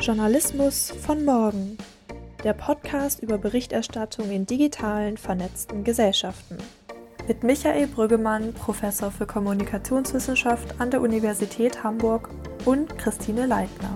[0.00, 1.76] Journalismus von morgen.
[2.42, 6.56] Der Podcast über Berichterstattung in digitalen, vernetzten Gesellschaften.
[7.28, 12.30] Mit Michael Brüggemann, Professor für Kommunikationswissenschaft an der Universität Hamburg
[12.64, 13.92] und Christine Leitner.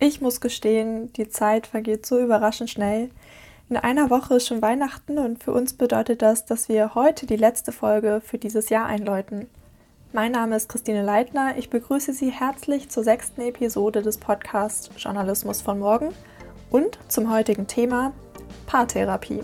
[0.00, 3.10] Ich muss gestehen, die Zeit vergeht so überraschend schnell.
[3.68, 7.36] In einer Woche ist schon Weihnachten und für uns bedeutet das, dass wir heute die
[7.36, 9.46] letzte Folge für dieses Jahr einläuten.
[10.14, 11.58] Mein Name ist Christine Leitner.
[11.58, 16.10] Ich begrüße Sie herzlich zur sechsten Episode des Podcasts Journalismus von morgen
[16.70, 18.12] und zum heutigen Thema
[18.66, 19.40] Paartherapie.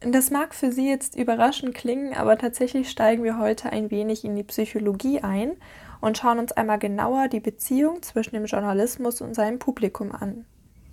[0.00, 4.34] Das mag für Sie jetzt überraschend klingen, aber tatsächlich steigen wir heute ein wenig in
[4.34, 5.58] die Psychologie ein
[6.00, 10.46] und schauen uns einmal genauer die Beziehung zwischen dem Journalismus und seinem Publikum an.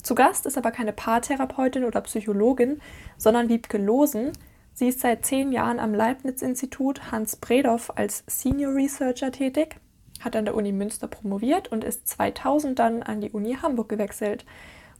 [0.08, 2.80] Zu Gast ist aber keine Paartherapeutin oder Psychologin,
[3.18, 4.32] sondern Wiebke Losen.
[4.74, 9.76] Sie ist seit zehn Jahren am Leibniz-Institut Hans Bredow als Senior Researcher tätig,
[10.22, 14.46] hat an der Uni Münster promoviert und ist 2000 dann an die Uni Hamburg gewechselt,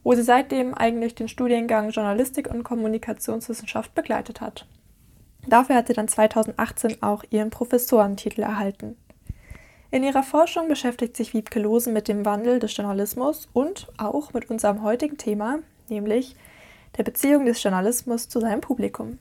[0.04, 4.66] wo sie seitdem eigentlich den Studiengang Journalistik und Kommunikationswissenschaft begleitet hat.
[5.46, 8.98] Dafür hat sie dann 2018 auch ihren Professorentitel erhalten.
[9.90, 14.50] In ihrer Forschung beschäftigt sich Wiebke Losen mit dem Wandel des Journalismus und auch mit
[14.50, 16.36] unserem heutigen Thema, nämlich
[16.98, 19.18] der Beziehung des Journalismus zu seinem Publikum.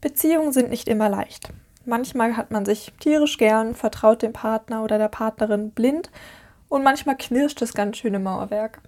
[0.00, 1.48] Beziehungen sind nicht immer leicht.
[1.84, 6.08] Manchmal hat man sich tierisch gern, vertraut dem Partner oder der Partnerin blind
[6.68, 8.80] und manchmal knirscht es ganz schön im Mauerwerk.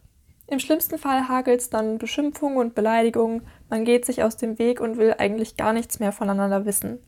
[0.48, 4.80] Im schlimmsten Fall hagelt es dann Beschimpfungen und Beleidigungen, man geht sich aus dem Weg
[4.80, 6.98] und will eigentlich gar nichts mehr voneinander wissen.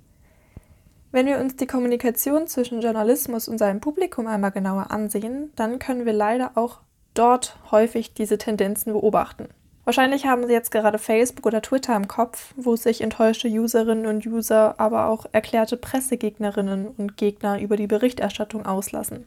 [1.12, 6.04] Wenn wir uns die Kommunikation zwischen Journalismus und seinem Publikum einmal genauer ansehen, dann können
[6.04, 6.80] wir leider auch
[7.14, 9.48] dort häufig diese Tendenzen beobachten.
[9.84, 14.26] Wahrscheinlich haben Sie jetzt gerade Facebook oder Twitter im Kopf, wo sich enttäuschte Userinnen und
[14.26, 19.24] User, aber auch erklärte Pressegegnerinnen und Gegner über die Berichterstattung auslassen.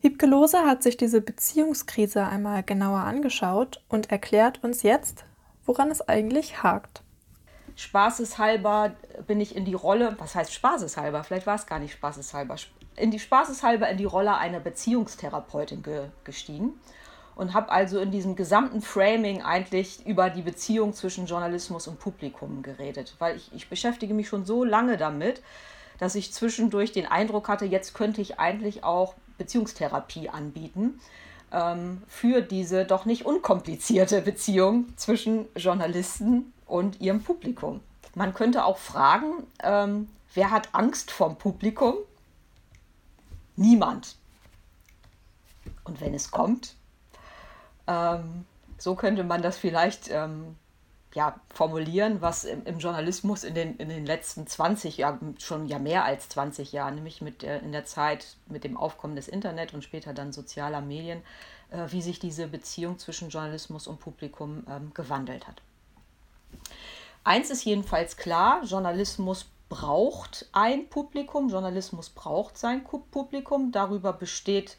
[0.00, 5.24] Wiebke hat sich diese Beziehungskrise einmal genauer angeschaut und erklärt uns jetzt,
[5.66, 7.02] woran es eigentlich hakt.
[7.74, 8.92] Spaßeshalber
[9.26, 11.24] bin ich in die Rolle, was heißt spaßeshalber?
[11.24, 12.56] Vielleicht war es gar nicht spaßeshalber.
[12.96, 16.74] In die spaßeshalber in die Rolle einer Beziehungstherapeutin ge gestiegen
[17.34, 22.62] und habe also in diesem gesamten Framing eigentlich über die Beziehung zwischen Journalismus und Publikum
[22.62, 25.42] geredet, weil ich, ich beschäftige mich schon so lange damit,
[25.98, 31.00] dass ich zwischendurch den Eindruck hatte, jetzt könnte ich eigentlich auch Beziehungstherapie anbieten
[31.52, 37.80] ähm, für diese doch nicht unkomplizierte Beziehung zwischen Journalisten und ihrem Publikum.
[38.14, 41.94] Man könnte auch fragen, ähm, wer hat Angst vom Publikum?
[43.56, 44.16] Niemand.
[45.84, 46.74] Und wenn es kommt,
[47.86, 48.44] ähm,
[48.76, 50.56] so könnte man das vielleicht ähm,
[51.18, 55.80] ja, formulieren, was im, im, Journalismus in den, in den letzten 20 Jahren, schon ja
[55.80, 59.74] mehr als 20 Jahren, nämlich mit der, in der Zeit mit dem Aufkommen des Internet
[59.74, 61.22] und später dann sozialer Medien,
[61.72, 65.60] äh, wie sich diese Beziehung zwischen Journalismus und Publikum ähm, gewandelt hat.
[67.24, 74.76] Eins ist jedenfalls klar, Journalismus braucht ein Publikum, Journalismus braucht sein Publikum, darüber besteht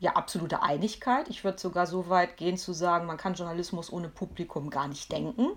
[0.00, 1.28] ja absolute Einigkeit.
[1.28, 5.12] Ich würde sogar so weit gehen zu sagen, man kann Journalismus ohne Publikum gar nicht
[5.12, 5.50] denken.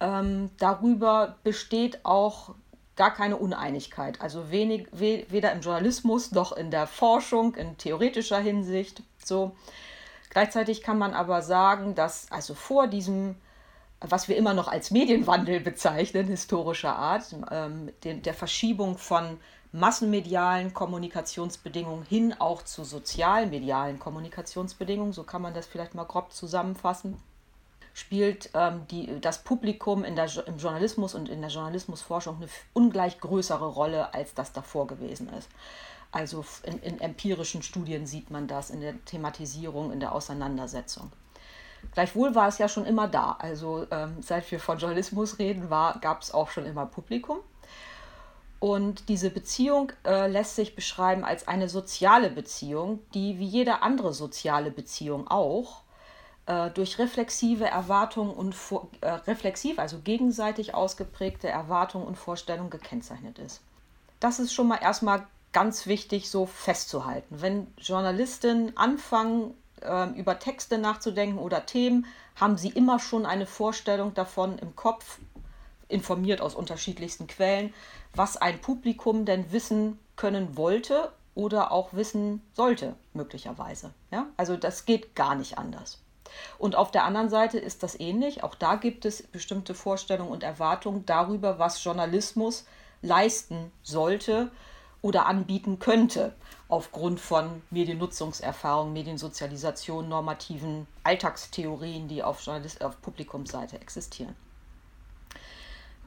[0.00, 2.54] Ähm, darüber besteht auch
[2.98, 4.20] gar keine Uneinigkeit.
[4.20, 9.02] Also wenig, we, weder im Journalismus noch in der Forschung, in theoretischer Hinsicht.
[9.24, 9.56] So.
[10.30, 13.36] Gleichzeitig kann man aber sagen, dass also vor diesem,
[14.00, 19.38] was wir immer noch als Medienwandel bezeichnen, historischer Art, ähm, den, der Verschiebung von
[19.72, 27.22] massenmedialen Kommunikationsbedingungen hin auch zu sozialmedialen Kommunikationsbedingungen, so kann man das vielleicht mal grob zusammenfassen,
[27.94, 33.20] spielt ähm, die, das Publikum in der, im Journalismus und in der Journalismusforschung eine ungleich
[33.20, 35.48] größere Rolle, als das davor gewesen ist.
[36.10, 41.12] Also in, in empirischen Studien sieht man das, in der Thematisierung, in der Auseinandersetzung.
[41.92, 43.36] Gleichwohl war es ja schon immer da.
[43.38, 47.38] Also ähm, seit wir von Journalismus reden, gab es auch schon immer Publikum.
[48.60, 54.12] Und diese Beziehung äh, lässt sich beschreiben als eine soziale Beziehung, die wie jede andere
[54.12, 55.82] soziale Beziehung auch
[56.48, 58.56] äh, durch reflexive Erwartungen und
[59.02, 63.60] äh, reflexiv, also gegenseitig ausgeprägte Erwartungen und Vorstellungen gekennzeichnet ist.
[64.18, 67.42] Das ist schon mal erstmal ganz wichtig so festzuhalten.
[67.42, 74.14] Wenn Journalistinnen anfangen, ähm, über Texte nachzudenken oder Themen, haben sie immer schon eine Vorstellung
[74.14, 75.18] davon im Kopf,
[75.88, 77.74] informiert aus unterschiedlichsten Quellen,
[78.14, 83.92] was ein Publikum denn wissen können wollte oder auch wissen sollte, möglicherweise.
[84.10, 84.26] Ja?
[84.38, 85.98] Also das geht gar nicht anders.
[86.58, 88.42] Und auf der anderen Seite ist das ähnlich.
[88.42, 92.66] Auch da gibt es bestimmte Vorstellungen und Erwartungen darüber, was Journalismus
[93.02, 94.50] leisten sollte
[95.00, 96.34] oder anbieten könnte,
[96.68, 104.34] aufgrund von Mediennutzungserfahrung, Mediensozialisation, normativen Alltagstheorien, die auf, Journalist auf Publikumsseite existieren.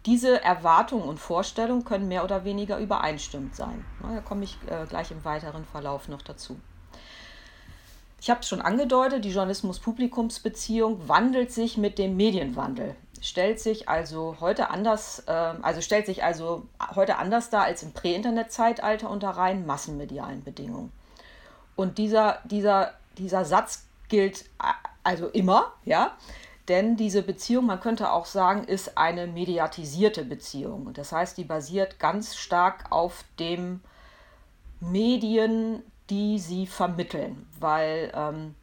[0.06, 3.86] Diese Erwartungen und Vorstellungen können mehr oder weniger übereinstimmend sein.
[4.02, 6.60] Da komme ich äh, gleich im weiteren Verlauf noch dazu.
[8.22, 12.96] Ich habe es schon angedeutet, die Journalismus-Publikumsbeziehung wandelt sich mit dem Medienwandel.
[13.20, 17.94] Stellt sich also heute anders, äh, also stellt sich also heute anders dar als im
[17.94, 20.92] Prä-Internet-Zeitalter unter rein massenmedialen Bedingungen.
[21.76, 24.72] Und dieser, dieser, dieser Satz gilt äh,
[25.04, 26.16] also immer, ja,
[26.68, 30.94] denn diese Beziehung, man könnte auch sagen, ist eine mediatisierte Beziehung.
[30.94, 33.82] Das heißt, die basiert ganz stark auf dem
[34.80, 38.54] Medien, die sie vermitteln, weil ähm,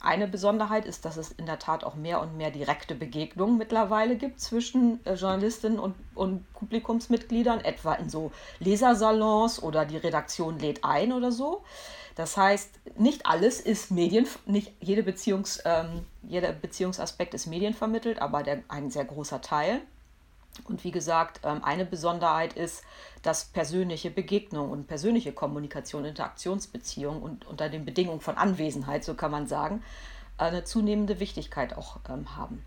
[0.00, 4.16] eine Besonderheit ist, dass es in der Tat auch mehr und mehr direkte Begegnungen mittlerweile
[4.16, 10.84] gibt zwischen äh, Journalistinnen und, und, Publikumsmitgliedern, etwa in so Lesersalons oder die Redaktion lädt
[10.84, 11.62] ein oder so.
[12.16, 18.42] Das heißt, nicht alles ist Medien, nicht jede Beziehungs, ähm, jeder Beziehungsaspekt ist medienvermittelt, aber
[18.42, 19.80] der, ein sehr großer Teil.
[20.64, 22.82] Und wie gesagt, ähm, eine Besonderheit ist,
[23.22, 29.30] dass persönliche Begegnung und persönliche Kommunikation, Interaktionsbeziehungen und unter den Bedingungen von Anwesenheit, so kann
[29.30, 29.82] man sagen,
[30.38, 32.64] eine zunehmende Wichtigkeit auch ähm, haben.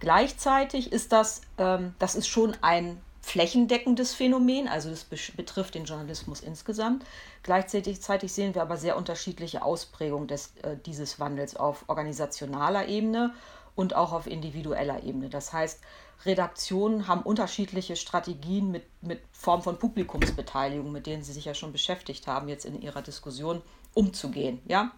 [0.00, 6.40] Gleichzeitig ist das, ähm, das ist schon ein flächendeckendes Phänomen, also es betrifft den Journalismus
[6.40, 7.06] insgesamt.
[7.42, 13.32] Gleichzeitig sehen wir aber sehr unterschiedliche Ausprägungen des, äh, dieses Wandels auf organisationaler Ebene
[13.76, 15.30] und auch auf individueller Ebene.
[15.30, 15.80] Das heißt,
[16.24, 21.72] Redaktionen haben unterschiedliche Strategien mit, mit Form von Publikumsbeteiligung, mit denen sie sich ja schon
[21.72, 23.62] beschäftigt haben, jetzt in ihrer Diskussion
[23.92, 24.60] umzugehen.
[24.66, 24.90] Ja?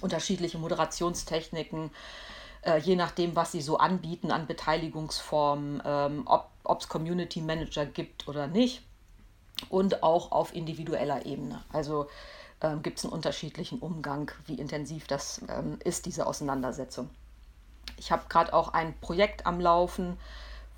[0.00, 1.90] Unterschiedliche Moderationstechniken,
[2.62, 8.26] äh, je nachdem, was sie so anbieten an Beteiligungsformen, ähm, ob es Community Manager gibt
[8.28, 8.82] oder nicht.
[9.68, 11.62] Und auch auf individueller Ebene.
[11.72, 12.08] Also
[12.60, 17.10] ähm, gibt es einen unterschiedlichen Umgang, wie intensiv das ähm, ist, diese Auseinandersetzung.
[17.98, 20.18] Ich habe gerade auch ein Projekt am Laufen,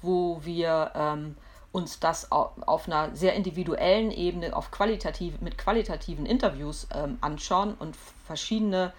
[0.03, 1.37] wo wir ähm,
[1.73, 7.97] uns das auf einer sehr individuellen Ebene, auf qualitativ, mit qualitativen Interviews ähm, anschauen und
[8.27, 8.93] verschiedene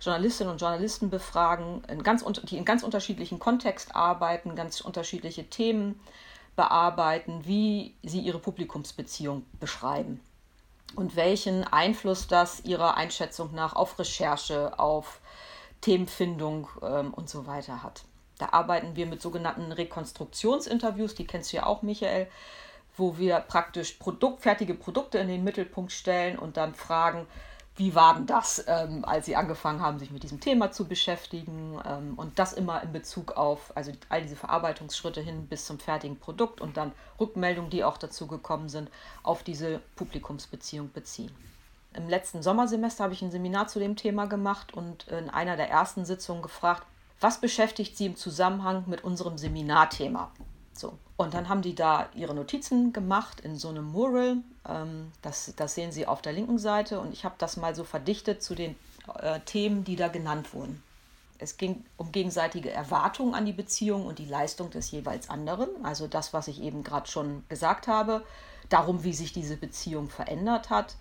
[0.00, 6.00] Journalistinnen und Journalisten befragen, in ganz, die in ganz unterschiedlichen Kontext arbeiten, ganz unterschiedliche Themen
[6.56, 10.20] bearbeiten, wie sie ihre Publikumsbeziehung beschreiben
[10.96, 15.20] und welchen Einfluss das ihrer Einschätzung nach auf Recherche, auf
[15.82, 18.04] Themenfindung ähm, und so weiter hat.
[18.38, 22.28] Da arbeiten wir mit sogenannten Rekonstruktionsinterviews, die kennst du ja auch, Michael,
[22.96, 27.26] wo wir praktisch Produkt, fertige Produkte in den Mittelpunkt stellen und dann fragen,
[27.76, 31.80] wie war denn das, ähm, als Sie angefangen haben, sich mit diesem Thema zu beschäftigen
[31.86, 36.18] ähm, und das immer in Bezug auf, also all diese Verarbeitungsschritte hin bis zum fertigen
[36.18, 38.90] Produkt und dann Rückmeldungen, die auch dazu gekommen sind,
[39.22, 41.30] auf diese Publikumsbeziehung beziehen.
[41.94, 45.70] Im letzten Sommersemester habe ich ein Seminar zu dem Thema gemacht und in einer der
[45.70, 46.86] ersten Sitzungen gefragt,
[47.20, 50.32] was beschäftigt Sie im Zusammenhang mit unserem Seminarthema?
[50.72, 50.98] So.
[51.16, 54.38] Und dann haben die da ihre Notizen gemacht in so einem Mural.
[54.68, 56.98] Ähm, das, das sehen Sie auf der linken Seite.
[56.98, 58.74] Und ich habe das mal so verdichtet zu den
[59.20, 60.82] äh, Themen, die da genannt wurden.
[61.38, 65.68] Es ging um gegenseitige Erwartungen an die Beziehung und die Leistung des jeweils anderen.
[65.84, 68.24] Also das, was ich eben gerade schon gesagt habe.
[68.68, 70.96] Darum, wie sich diese Beziehung verändert hat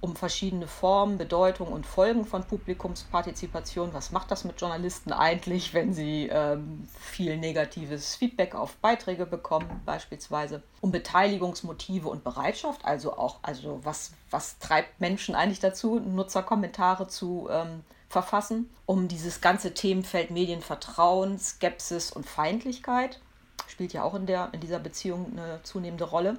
[0.00, 3.94] um verschiedene Formen, Bedeutung und Folgen von Publikumspartizipation.
[3.94, 9.82] Was macht das mit Journalisten eigentlich, wenn sie ähm, viel negatives Feedback auf Beiträge bekommen,
[9.86, 10.62] beispielsweise?
[10.80, 17.48] Um Beteiligungsmotive und Bereitschaft, also auch, also was, was treibt Menschen eigentlich dazu, Nutzerkommentare zu
[17.50, 23.20] ähm, verfassen, um dieses ganze Themenfeld Medienvertrauen, Skepsis und Feindlichkeit,
[23.66, 26.38] spielt ja auch in, der, in dieser Beziehung eine zunehmende Rolle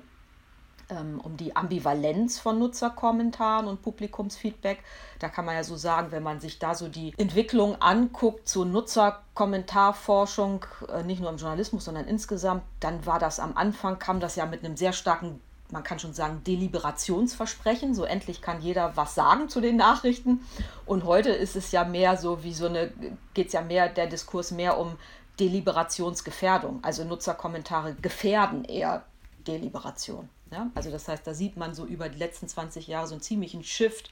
[0.89, 4.79] um die Ambivalenz von Nutzerkommentaren und Publikumsfeedback.
[5.20, 8.65] Da kann man ja so sagen, wenn man sich da so die Entwicklung anguckt zur
[8.65, 14.36] Nutzerkommentarforschung, äh, nicht nur im Journalismus, sondern insgesamt, dann war das am Anfang, kam das
[14.36, 17.94] ja mit einem sehr starken man kann schon sagen, Deliberationsversprechen.
[17.94, 20.39] So endlich kann jeder was sagen zu den Nachrichten.
[20.86, 22.94] Und heute ist es ja mehr so wie so eine,
[23.34, 24.96] geht es ja mehr, der Diskurs mehr um
[25.41, 26.79] Deliberationsgefährdung.
[26.84, 29.03] Also Nutzerkommentare gefährden eher
[29.46, 30.29] Deliberation.
[30.51, 30.70] Ja?
[30.75, 33.63] Also das heißt, da sieht man so über die letzten 20 Jahre so einen ziemlichen
[33.63, 34.10] Shift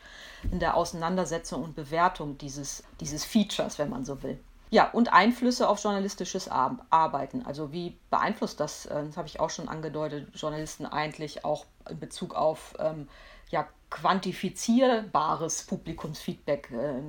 [0.51, 4.39] in der Auseinandersetzung und Bewertung dieses, dieses Features, wenn man so will.
[4.72, 7.46] Ja, und Einflüsse auf journalistisches Arbeiten.
[7.46, 12.00] Also wie beeinflusst das, äh, das habe ich auch schon angedeutet, Journalisten eigentlich auch in
[12.00, 13.08] Bezug auf ähm,
[13.51, 16.72] ja, quantifizierbares Publikumsfeedback.
[16.72, 17.01] Äh,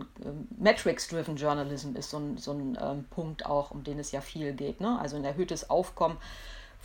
[0.59, 4.53] Metrics-driven Journalism ist so ein, so ein ähm, Punkt auch, um den es ja viel
[4.53, 4.81] geht.
[4.81, 4.99] Ne?
[5.01, 6.19] Also ein erhöhtes Aufkommen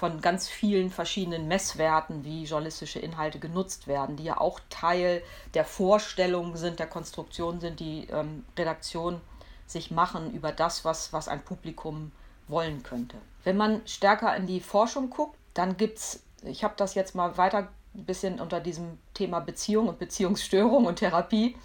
[0.02, 5.22] von ganz vielen verschiedenen Messwerten, wie journalistische Inhalte genutzt werden, die ja auch Teil
[5.54, 9.22] der Vorstellung sind, der Konstruktion sind, die ähm, Redaktion
[9.68, 12.12] sich machen über das, was, was ein Publikum
[12.48, 13.16] wollen könnte.
[13.44, 17.38] Wenn man stärker in die Forschung guckt, dann gibt es, ich habe das jetzt mal
[17.38, 21.56] weiter ein bisschen unter diesem Thema Beziehung und Beziehungsstörung und Therapie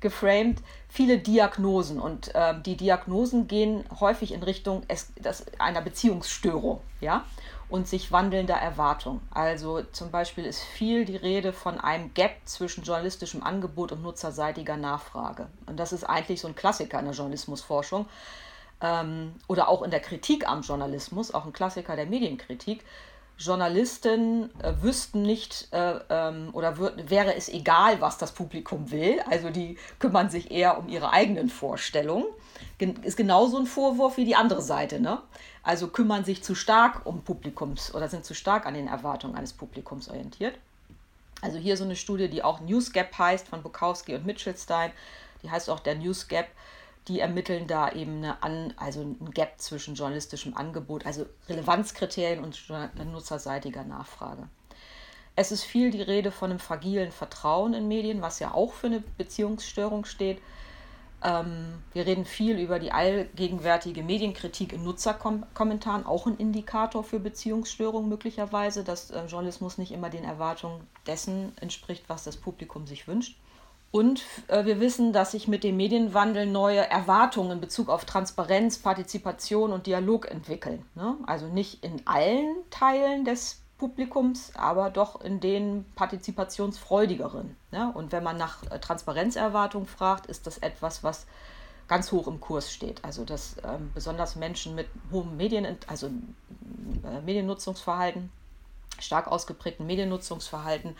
[0.00, 1.98] geframed, viele Diagnosen.
[1.98, 7.24] Und äh, die Diagnosen gehen häufig in Richtung es, das, einer Beziehungsstörung ja?
[7.68, 9.20] Und sich wandelnder Erwartung.
[9.30, 14.76] Also zum Beispiel ist viel die Rede von einem Gap zwischen journalistischem Angebot und nutzerseitiger
[14.76, 15.48] Nachfrage.
[15.66, 18.06] Und das ist eigentlich so ein Klassiker in der Journalismusforschung
[18.80, 22.84] ähm, oder auch in der Kritik am Journalismus, auch ein Klassiker der Medienkritik
[23.38, 29.20] Journalisten äh, wüssten nicht äh, ähm, oder wäre es egal, was das Publikum will.
[29.28, 32.24] Also die kümmern sich eher um ihre eigenen Vorstellungen.
[33.02, 35.00] Ist genauso ein Vorwurf wie die andere Seite.
[35.00, 35.20] Ne?
[35.62, 39.52] Also kümmern sich zu stark um Publikums oder sind zu stark an den Erwartungen eines
[39.52, 40.58] Publikums orientiert.
[41.42, 44.92] Also hier so eine Studie, die auch News Gap heißt von Bukowski und Mitchellstein.
[45.42, 46.48] Die heißt auch der News Gap
[47.08, 52.60] die ermitteln da eben eine An, also ein Gap zwischen journalistischem Angebot, also Relevanzkriterien und
[53.12, 54.48] nutzerseitiger Nachfrage.
[55.36, 58.86] Es ist viel die Rede von einem fragilen Vertrauen in Medien, was ja auch für
[58.86, 60.40] eine Beziehungsstörung steht.
[61.26, 68.08] Ähm, wir reden viel über die allgegenwärtige Medienkritik in Nutzerkommentaren, auch ein Indikator für Beziehungsstörungen
[68.08, 73.36] möglicherweise, dass äh, Journalismus nicht immer den Erwartungen dessen entspricht, was das Publikum sich wünscht.
[73.90, 78.78] Und äh, wir wissen, dass sich mit dem Medienwandel neue Erwartungen in Bezug auf Transparenz,
[78.78, 80.84] Partizipation und Dialog entwickeln.
[80.94, 81.16] Ne?
[81.26, 87.56] Also nicht in allen Teilen des Publikums, aber doch in den partizipationsfreudigeren.
[87.72, 87.92] Ne?
[87.94, 91.26] Und wenn man nach äh, Transparenzerwartungen fragt, ist das etwas, was
[91.88, 93.04] ganz hoch im Kurs steht.
[93.04, 98.30] Also dass ähm, besonders Menschen mit hohem Medien, also äh, Mediennutzungsverhalten,
[98.98, 100.96] stark ausgeprägten Mediennutzungsverhalten,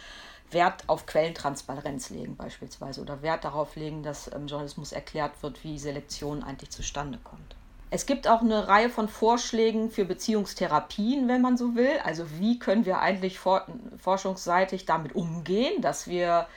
[0.50, 5.78] Wert auf Quellentransparenz legen beispielsweise oder Wert darauf legen, dass im Journalismus erklärt wird, wie
[5.78, 7.55] Selektion eigentlich zustande kommt.
[7.90, 11.98] Es gibt auch eine Reihe von Vorschlägen für Beziehungstherapien, wenn man so will.
[12.04, 13.64] Also wie können wir eigentlich for
[13.98, 16.48] forschungsseitig damit umgehen, dass wir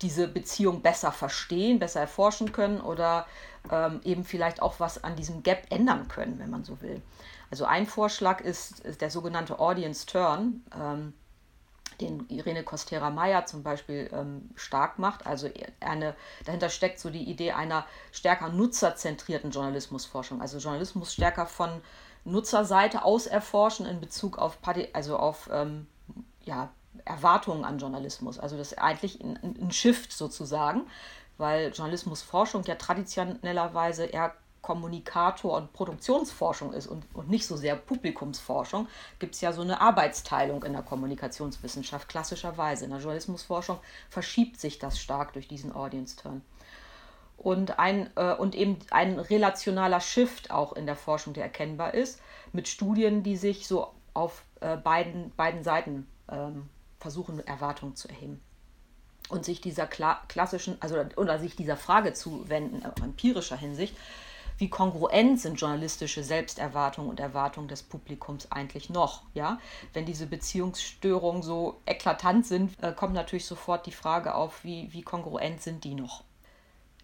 [0.00, 3.26] diese Beziehung besser verstehen, besser erforschen können oder
[3.70, 7.02] ähm, eben vielleicht auch was an diesem Gap ändern können, wenn man so will.
[7.50, 10.62] Also ein Vorschlag ist, ist der sogenannte Audience Turn.
[10.74, 11.12] Ähm,
[12.00, 15.26] den Irene Costera-Meyer zum Beispiel ähm, stark macht.
[15.26, 15.50] Also
[15.80, 16.14] eine,
[16.44, 20.40] dahinter steckt so die Idee einer stärker nutzerzentrierten Journalismusforschung.
[20.40, 21.80] Also Journalismus stärker von
[22.24, 24.58] Nutzerseite aus erforschen in Bezug auf,
[24.92, 25.86] also auf ähm,
[26.44, 26.70] ja,
[27.04, 28.38] Erwartungen an Journalismus.
[28.38, 30.86] Also das ist eigentlich ein, ein Shift sozusagen,
[31.36, 34.34] weil Journalismusforschung ja traditionellerweise eher
[34.68, 38.86] Kommunikator und Produktionsforschung ist und, und nicht so sehr Publikumsforschung,
[39.18, 42.84] gibt es ja so eine Arbeitsteilung in der Kommunikationswissenschaft, klassischerweise.
[42.84, 43.78] In der Journalismusforschung
[44.10, 46.42] verschiebt sich das stark durch diesen Audience-Turn.
[47.38, 52.20] Und, ein, äh, und eben ein relationaler Shift auch in der Forschung, der erkennbar ist,
[52.52, 58.42] mit Studien, die sich so auf äh, beiden, beiden Seiten ähm, versuchen, Erwartungen zu erheben
[59.30, 63.96] und sich dieser kla klassischen, also oder sich dieser Frage zuwenden, äh, empirischer Hinsicht,
[64.58, 69.22] wie kongruent sind journalistische Selbsterwartungen und Erwartungen des Publikums eigentlich noch.
[69.34, 69.58] Ja?
[69.92, 75.02] Wenn diese Beziehungsstörungen so eklatant sind, äh, kommt natürlich sofort die Frage auf, wie, wie
[75.02, 76.24] kongruent sind die noch.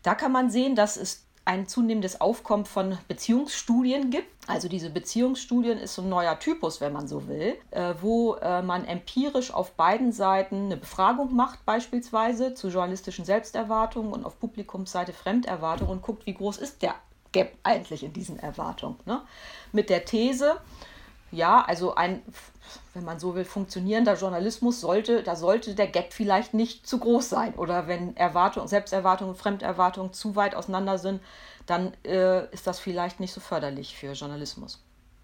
[0.02, 4.28] Da kann man sehen, dass es ein zunehmendes Aufkommen von Beziehungsstudien gibt.
[4.46, 8.62] Also diese Beziehungsstudien ist so ein neuer Typus, wenn man so will, äh, wo äh,
[8.62, 15.12] man empirisch auf beiden Seiten eine Befragung macht, beispielsweise zu journalistischen Selbsterwartungen und auf Publikumsseite
[15.12, 16.94] Fremderwartungen und guckt, wie groß ist der
[17.34, 18.96] Gap eigentlich in diesen Erwartungen.
[19.04, 19.20] Ne?
[19.72, 20.56] Mit der These,
[21.30, 22.22] ja, also ein,
[22.94, 27.28] wenn man so will, funktionierender Journalismus sollte, da sollte der Gap vielleicht nicht zu groß
[27.28, 27.54] sein.
[27.56, 31.20] Oder wenn Erwartungen, Selbsterwartungen, Fremderwartungen zu weit auseinander sind,
[31.66, 34.82] dann äh, ist das vielleicht nicht so förderlich für Journalismus.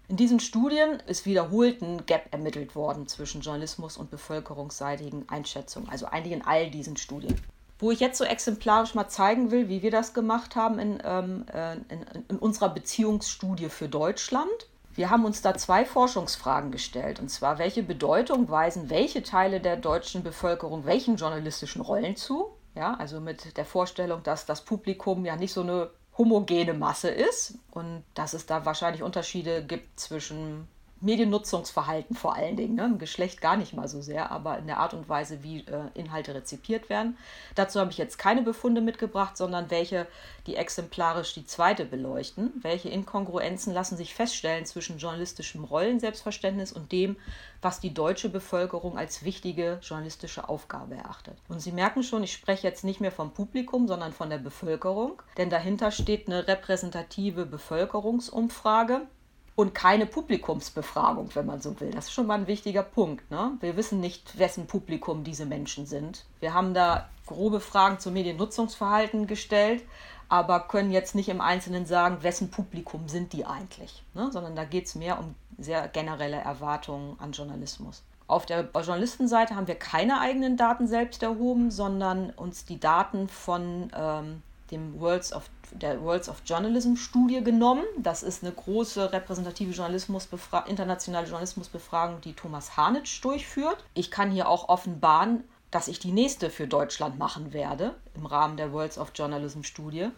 [0.09, 6.07] In diesen Studien ist wiederholt ein Gap ermittelt worden zwischen Journalismus und bevölkerungsseitigen Einschätzungen, also
[6.07, 7.39] eigentlich in all diesen Studien.
[7.81, 11.45] Wo ich jetzt so exemplarisch mal zeigen will, wie wir das gemacht haben in, ähm,
[11.51, 14.47] äh, in, in unserer Beziehungsstudie für Deutschland.
[14.93, 17.19] Wir haben uns da zwei Forschungsfragen gestellt.
[17.19, 22.51] Und zwar, welche Bedeutung weisen welche Teile der deutschen Bevölkerung welchen journalistischen Rollen zu?
[22.75, 27.55] Ja, also mit der Vorstellung, dass das Publikum ja nicht so eine homogene Masse ist
[27.71, 30.67] und dass es da wahrscheinlich Unterschiede gibt zwischen
[31.01, 32.85] Mediennutzungsverhalten vor allen Dingen, ne?
[32.85, 35.89] im Geschlecht gar nicht mal so sehr, aber in der Art und Weise, wie äh,
[35.95, 37.17] Inhalte rezipiert werden.
[37.55, 40.07] Dazu habe ich jetzt keine Befunde mitgebracht, sondern welche,
[40.45, 42.53] die exemplarisch die zweite beleuchten.
[42.61, 47.17] Welche Inkongruenzen lassen sich feststellen zwischen journalistischem Rollenselbstverständnis und dem,
[47.61, 51.37] was die deutsche Bevölkerung als wichtige journalistische Aufgabe erachtet.
[51.47, 55.21] Und Sie merken schon, ich spreche jetzt nicht mehr vom Publikum, sondern von der Bevölkerung,
[55.37, 59.07] denn dahinter steht eine repräsentative Bevölkerungsumfrage
[59.55, 61.91] und keine Publikumsbefragung, wenn man so will.
[61.91, 63.29] Das ist schon mal ein wichtiger Punkt.
[63.29, 63.51] Ne?
[63.59, 66.25] Wir wissen nicht, wessen Publikum diese Menschen sind.
[66.39, 69.83] Wir haben da grobe Fragen zum Mediennutzungsverhalten gestellt,
[70.29, 74.29] aber können jetzt nicht im Einzelnen sagen, wessen Publikum sind die eigentlich, ne?
[74.31, 78.03] sondern da geht es mehr um sehr generelle Erwartungen an Journalismus.
[78.27, 83.91] Auf der Journalistenseite haben wir keine eigenen Daten selbst erhoben, sondern uns die Daten von
[83.93, 84.41] ähm,
[84.71, 87.83] dem Worlds of, der Worlds of Journalism Studie genommen.
[87.97, 93.83] Das ist eine große repräsentative Journalismusbefra internationale Journalismusbefragung, die Thomas Hanitsch durchführt.
[93.93, 98.57] Ich kann hier auch offenbaren, dass ich die nächste für Deutschland machen werde im Rahmen
[98.57, 100.09] der Worlds of Journalism Studie.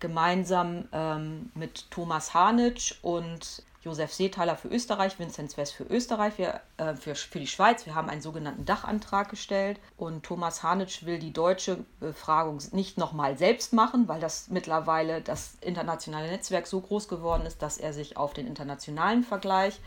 [0.00, 6.60] Gemeinsam ähm, mit Thomas Hanitsch und Josef Seethaler für Österreich, Vinzenz West für Österreich, wir,
[6.76, 7.84] äh, für, für die Schweiz.
[7.84, 13.36] Wir haben einen sogenannten Dachantrag gestellt und Thomas Hanitsch will die deutsche Befragung nicht nochmal
[13.36, 18.16] selbst machen, weil das mittlerweile das internationale Netzwerk so groß geworden ist, dass er sich
[18.16, 19.80] auf den internationalen Vergleich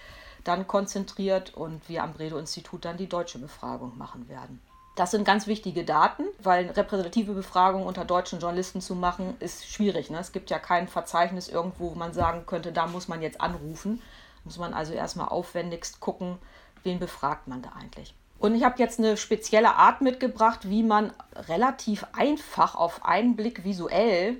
[0.43, 4.61] dann konzentriert und wir am Bredow-Institut dann die deutsche Befragung machen werden.
[4.95, 10.09] Das sind ganz wichtige Daten, weil repräsentative Befragungen unter deutschen Journalisten zu machen, ist schwierig.
[10.09, 10.19] Ne?
[10.19, 14.01] Es gibt ja kein Verzeichnis irgendwo, wo man sagen könnte, da muss man jetzt anrufen.
[14.45, 16.37] Muss man also erstmal aufwendigst gucken,
[16.83, 18.13] wen befragt man da eigentlich.
[18.39, 23.63] Und ich habe jetzt eine spezielle Art mitgebracht, wie man relativ einfach auf einen Blick
[23.63, 24.37] visuell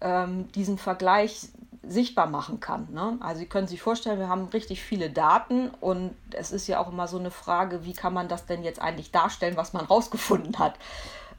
[0.00, 1.48] ähm, diesen Vergleich
[1.82, 2.88] sichtbar machen kann.
[2.92, 3.16] Ne?
[3.20, 6.92] Also Sie können sich vorstellen, wir haben richtig viele Daten und es ist ja auch
[6.92, 10.58] immer so eine Frage, wie kann man das denn jetzt eigentlich darstellen, was man rausgefunden
[10.58, 10.74] hat.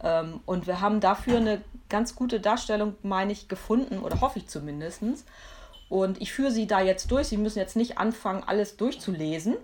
[0.03, 4.47] Ähm, und wir haben dafür eine ganz gute Darstellung, meine ich, gefunden oder hoffe ich
[4.47, 5.04] zumindest.
[5.89, 7.27] Und ich führe Sie da jetzt durch.
[7.27, 9.58] Sie müssen jetzt nicht anfangen, alles durchzulesen.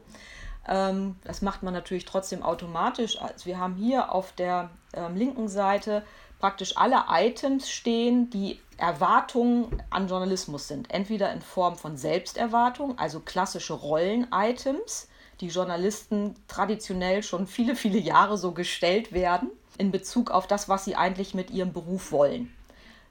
[0.68, 3.20] Ähm, das macht man natürlich trotzdem automatisch.
[3.22, 6.04] Also wir haben hier auf der ähm, linken Seite
[6.40, 10.92] praktisch alle Items stehen, die Erwartungen an Journalismus sind.
[10.92, 15.08] Entweder in Form von Selbsterwartung, also klassische Rollen-Items,
[15.42, 20.86] die Journalisten traditionell schon viele, viele Jahre so gestellt werden, in Bezug auf das, was
[20.86, 22.54] sie eigentlich mit ihrem Beruf wollen.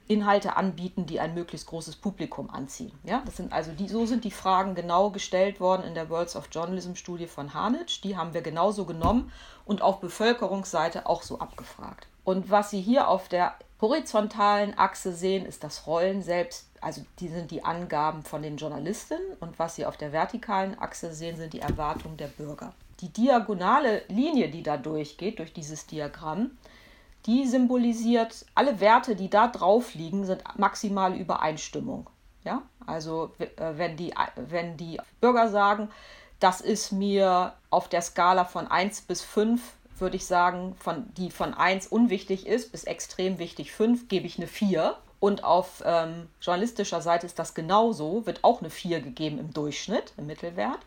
[0.09, 2.93] Inhalte anbieten, die ein möglichst großes Publikum anziehen.
[3.03, 6.37] Ja, das sind also die, so sind die Fragen genau gestellt worden in der Worlds
[6.37, 8.01] of Journalism Studie von Harnitsch.
[8.03, 9.31] Die haben wir genauso genommen
[9.65, 12.07] und auf Bevölkerungsseite auch so abgefragt.
[12.23, 17.27] Und was Sie hier auf der horizontalen Achse sehen, ist das Rollen selbst, also die
[17.27, 21.53] sind die Angaben von den Journalisten und was Sie auf der vertikalen Achse sehen, sind
[21.53, 22.73] die Erwartungen der Bürger.
[23.01, 26.57] Die diagonale Linie, die da durchgeht, durch dieses Diagramm,
[27.27, 32.09] die symbolisiert, alle Werte, die da drauf liegen, sind maximale Übereinstimmung.
[32.43, 32.63] Ja?
[32.85, 35.89] Also wenn die, wenn die Bürger sagen,
[36.39, 39.61] das ist mir auf der Skala von 1 bis 5
[40.01, 44.37] würde ich sagen, von, die von 1 unwichtig ist bis extrem wichtig 5, gebe ich
[44.37, 44.95] eine 4.
[45.19, 50.13] Und auf ähm, journalistischer Seite ist das genauso, wird auch eine 4 gegeben im Durchschnitt,
[50.17, 50.79] im Mittelwert.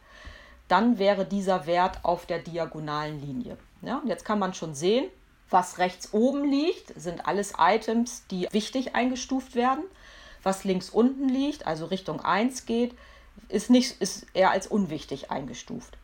[0.68, 3.56] Dann wäre dieser Wert auf der diagonalen Linie.
[3.82, 5.10] Ja, und jetzt kann man schon sehen,
[5.50, 9.82] was rechts oben liegt, sind alles Items, die wichtig eingestuft werden.
[10.42, 12.94] Was links unten liegt, also Richtung 1 geht,
[13.48, 15.98] ist, nicht, ist eher als unwichtig eingestuft.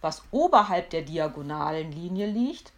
[0.00, 2.72] Was oberhalb der diagonalen Linie liegt,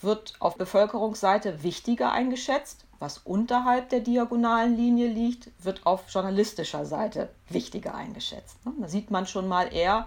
[0.00, 2.84] wird auf Bevölkerungsseite wichtiger eingeschätzt.
[2.98, 8.58] Was unterhalb der diagonalen Linie liegt, wird auf journalistischer Seite wichtiger eingeschätzt.
[8.64, 10.06] Da sieht man schon mal eher,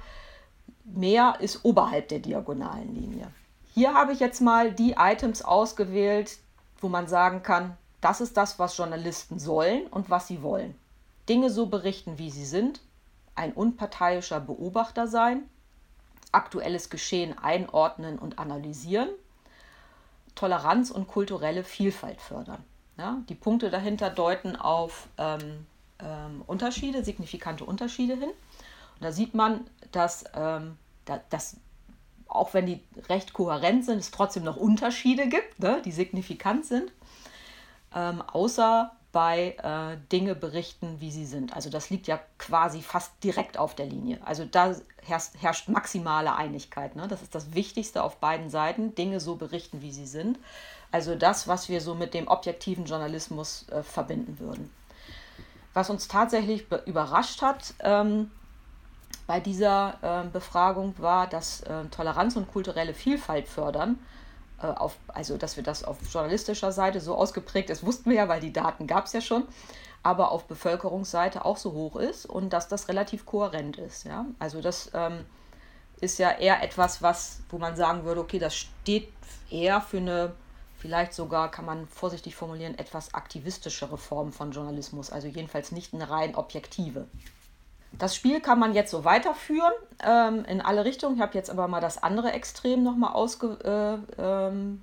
[0.84, 3.32] mehr ist oberhalb der diagonalen Linie.
[3.74, 6.38] Hier habe ich jetzt mal die Items ausgewählt,
[6.80, 10.76] wo man sagen kann, das ist das, was Journalisten sollen und was sie wollen.
[11.30, 12.82] Dinge so berichten, wie sie sind,
[13.36, 15.43] ein unparteiischer Beobachter sein,
[16.31, 19.09] aktuelles Geschehen einordnen und analysieren,
[20.35, 22.63] Toleranz und kulturelle Vielfalt fördern.
[22.97, 25.65] Ja, die Punkte dahinter deuten auf ähm,
[25.99, 28.29] ähm, Unterschiede, signifikante Unterschiede hin.
[28.29, 31.57] Und da sieht man, dass, ähm, da, dass
[32.27, 36.91] auch wenn die recht kohärent sind, es trotzdem noch Unterschiede gibt, ne, die signifikant sind.
[37.93, 41.54] Ähm, außer bei äh, Dinge berichten, wie sie sind.
[41.54, 44.19] Also das liegt ja quasi fast direkt auf der Linie.
[44.24, 46.95] Also da herrscht, herrscht maximale Einigkeit.
[46.95, 47.08] Ne?
[47.08, 50.39] Das ist das Wichtigste auf beiden Seiten, Dinge so berichten, wie sie sind.
[50.91, 54.71] Also das, was wir so mit dem objektiven Journalismus äh, verbinden würden.
[55.74, 58.30] Was uns tatsächlich überrascht hat ähm,
[59.26, 63.97] bei dieser äh, Befragung war, dass äh, Toleranz und kulturelle Vielfalt fördern.
[64.62, 68.28] Äh, auf, also, dass wir das auf journalistischer Seite so ausgeprägt ist, wussten wir ja,
[68.28, 69.43] weil die Daten gab es ja schon,
[70.04, 74.06] aber auf Bevölkerungsseite auch so hoch ist und dass das relativ kohärent ist.
[74.06, 74.26] Ja?
[74.39, 75.26] Also, das ähm,
[76.00, 79.12] ist ja eher etwas, was, wo man sagen würde, okay, das steht
[79.50, 80.34] eher für eine
[80.78, 86.10] vielleicht sogar, kann man vorsichtig formulieren, etwas aktivistischere Form von Journalismus, also jedenfalls nicht eine
[86.10, 87.08] rein objektive.
[87.97, 89.73] Das Spiel kann man jetzt so weiterführen
[90.04, 91.15] ähm, in alle Richtungen.
[91.15, 94.82] Ich habe jetzt aber mal das andere Extrem nochmal ausgewählt äh, ähm,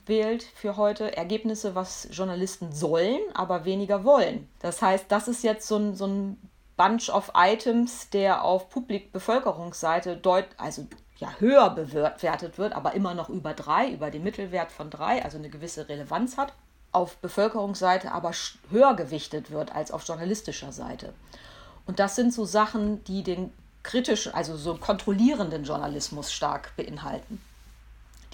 [0.54, 1.16] für heute.
[1.16, 4.48] Ergebnisse, was Journalisten sollen, aber weniger wollen.
[4.60, 10.16] Das heißt, das ist jetzt so ein, so ein Bunch of Items, der auf Publik-Bevölkerungsseite
[10.16, 14.88] deut also ja, höher bewertet wird, aber immer noch über drei, über den Mittelwert von
[14.88, 16.52] drei, also eine gewisse Relevanz hat,
[16.92, 18.30] auf Bevölkerungsseite aber
[18.70, 21.12] höher gewichtet wird als auf journalistischer Seite.
[21.88, 23.50] Und das sind so Sachen, die den
[23.82, 27.40] kritischen, also so kontrollierenden Journalismus stark beinhalten.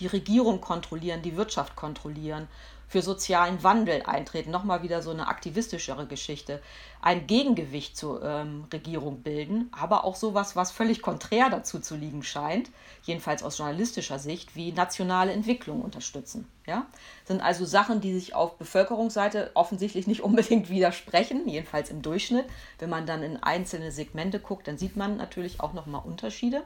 [0.00, 2.48] Die Regierung kontrollieren, die Wirtschaft kontrollieren,
[2.88, 6.60] für sozialen Wandel eintreten, nochmal wieder so eine aktivistischere Geschichte,
[7.00, 12.22] ein Gegengewicht zur ähm, Regierung bilden, aber auch sowas, was völlig konträr dazu zu liegen
[12.22, 12.70] scheint,
[13.02, 16.48] jedenfalls aus journalistischer Sicht, wie nationale Entwicklung unterstützen.
[16.66, 16.86] Ja?
[17.24, 22.46] Sind also Sachen, die sich auf Bevölkerungsseite offensichtlich nicht unbedingt widersprechen, jedenfalls im Durchschnitt.
[22.78, 26.62] Wenn man dann in einzelne Segmente guckt, dann sieht man natürlich auch nochmal Unterschiede.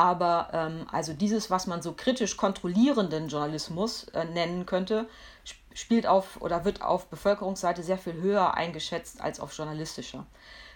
[0.00, 5.06] Aber ähm, also dieses, was man so kritisch kontrollierenden Journalismus äh, nennen könnte,
[5.74, 10.24] spielt auf oder wird auf Bevölkerungsseite sehr viel höher eingeschätzt als auf journalistischer.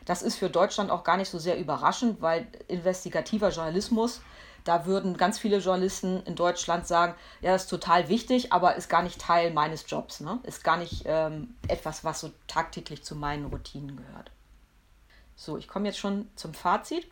[0.04, 4.20] Das ist für Deutschland auch gar nicht so sehr überraschend, weil investigativer Journalismus,
[4.64, 8.90] da würden ganz viele Journalisten in Deutschland sagen, ja, das ist total wichtig, aber ist
[8.90, 10.38] gar nicht Teil meines Jobs, ne?
[10.42, 14.30] ist gar nicht ähm, etwas, was so tagtäglich zu meinen Routinen gehört.
[15.34, 17.06] So, ich komme jetzt schon zum Fazit.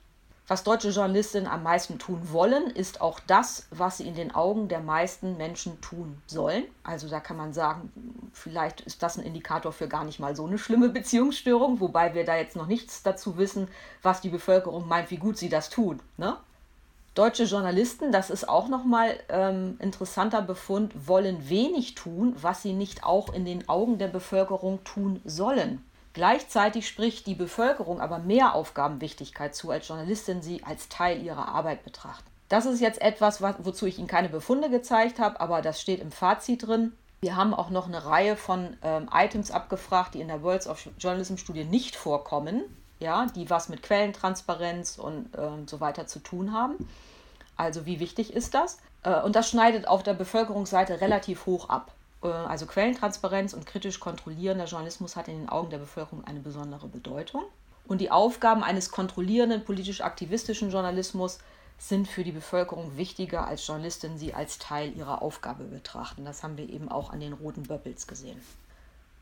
[0.48, 4.68] Was deutsche Journalistinnen am meisten tun wollen, ist auch das, was sie in den Augen
[4.68, 6.64] der meisten Menschen tun sollen.
[6.82, 7.92] Also da kann man sagen,
[8.32, 12.24] vielleicht ist das ein Indikator für gar nicht mal so eine schlimme Beziehungsstörung, wobei wir
[12.24, 13.68] da jetzt noch nichts dazu wissen,
[14.02, 16.00] was die Bevölkerung meint, wie gut sie das tun.
[16.16, 16.36] Ne?
[17.14, 23.04] Deutsche Journalisten, das ist auch nochmal ähm, interessanter Befund, wollen wenig tun, was sie nicht
[23.04, 25.84] auch in den Augen der Bevölkerung tun sollen.
[26.14, 31.84] Gleichzeitig spricht die Bevölkerung aber mehr Aufgabenwichtigkeit zu, als Journalistin sie als Teil ihrer Arbeit
[31.84, 32.28] betrachten.
[32.48, 36.12] Das ist jetzt etwas, wozu ich Ihnen keine Befunde gezeigt habe, aber das steht im
[36.12, 36.92] Fazit drin.
[37.22, 40.86] Wir haben auch noch eine Reihe von ähm, Items abgefragt, die in der Worlds of
[40.98, 42.62] Journalism Studie nicht vorkommen,
[43.00, 46.76] ja, die was mit Quellentransparenz und äh, so weiter zu tun haben.
[47.56, 48.78] Also wie wichtig ist das?
[49.02, 51.94] Äh, und das schneidet auf der Bevölkerungsseite relativ hoch ab.
[52.22, 56.88] Äh, also Quellentransparenz und kritisch kontrollierender Journalismus hat in den Augen der Bevölkerung eine besondere
[56.88, 57.42] Bedeutung.
[57.86, 61.38] Und die Aufgaben eines kontrollierenden, politisch-aktivistischen Journalismus
[61.78, 66.24] sind für die Bevölkerung wichtiger, als Journalistinnen sie als Teil ihrer Aufgabe betrachten.
[66.24, 68.40] Das haben wir eben auch an den roten Bubbles gesehen.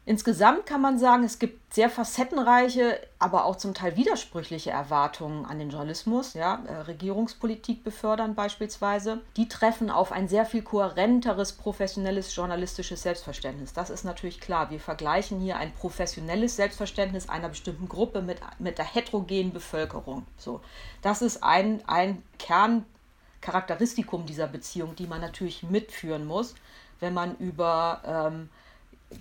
[0.06, 5.58] Insgesamt kann man sagen, es gibt sehr facettenreiche, aber auch zum Teil widersprüchliche Erwartungen an
[5.58, 6.32] den Journalismus.
[6.32, 9.20] Ja, äh, Regierungspolitik befördern beispielsweise.
[9.36, 13.74] Die treffen auf ein sehr viel kohärenteres professionelles journalistisches Selbstverständnis.
[13.74, 14.70] Das ist natürlich klar.
[14.70, 20.26] Wir vergleichen hier ein professionelles Selbstverständnis einer bestimmten Gruppe mit, mit der heterogenen Bevölkerung.
[20.38, 20.60] So,
[21.02, 26.54] das ist ein, ein Kerncharakteristikum dieser Beziehung, die man natürlich mitführen muss,
[27.00, 28.48] wenn man über ähm,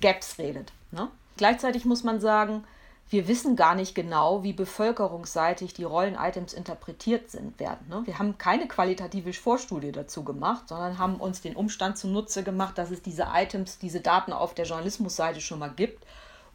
[0.01, 0.73] Gaps redet.
[0.91, 1.07] Ne?
[1.37, 2.65] Gleichzeitig muss man sagen,
[3.11, 7.87] wir wissen gar nicht genau, wie bevölkerungsseitig die Rollen-Items interpretiert sind, werden.
[7.89, 8.03] Ne?
[8.05, 12.91] Wir haben keine qualitative Vorstudie dazu gemacht, sondern haben uns den Umstand zunutze gemacht, dass
[12.91, 16.05] es diese Items, diese Daten auf der Journalismusseite schon mal gibt,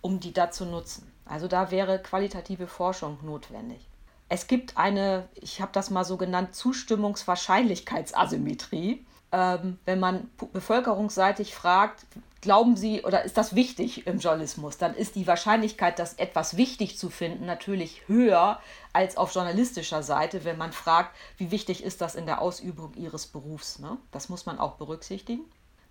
[0.01, 1.11] um die da zu nutzen.
[1.27, 3.89] Also da wäre qualitative Forschung notwendig.
[4.29, 9.05] Es gibt eine, ich habe das mal so genannt, Zustimmungswahrscheinlichkeitsasymmetrie.
[9.33, 12.07] Ähm, wenn man bevölkerungsseitig fragt,
[12.45, 16.97] glauben Sie oder ist das wichtig im Journalismus, dann ist die Wahrscheinlichkeit, das etwas wichtig
[16.97, 18.61] zu finden, natürlich höher
[18.93, 23.27] als auf journalistischer Seite, wenn man fragt, wie wichtig ist das in der Ausübung Ihres
[23.27, 23.81] Berufs.
[23.81, 23.99] Ne?
[24.13, 25.45] Das muss man auch berücksichtigen.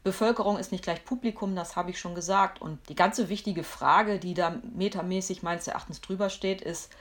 [0.04, 2.62] Bevölkerung ist nicht gleich Publikum, das habe ich schon gesagt.
[2.62, 6.92] Und die ganze wichtige Frage, die da metamäßig meines Erachtens drüber steht, ist,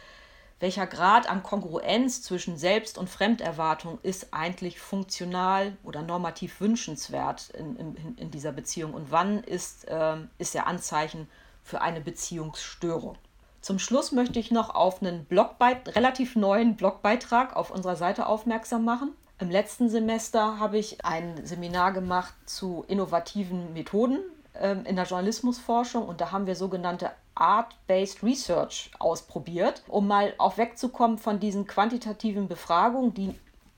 [0.63, 7.75] welcher Grad an Kongruenz zwischen Selbst- und Fremderwartung ist eigentlich funktional oder normativ wünschenswert in,
[7.75, 11.27] in, in dieser Beziehung und wann ist, äh, ist er Anzeichen
[11.65, 13.17] für eine Beziehungsstörung.
[13.61, 19.11] Zum Schluss möchte ich noch auf einen relativ neuen Blogbeitrag auf unserer Seite aufmerksam machen.
[19.41, 24.21] Im letzten Semester habe ich ein Seminar gemacht zu innovativen Methoden
[24.55, 30.59] ähm, in der Journalismusforschung und da haben wir sogenannte Art-Based Research ausprobiert, um mal auch
[30.59, 33.35] wegzukommen von diesen quantitativen Befragungen, die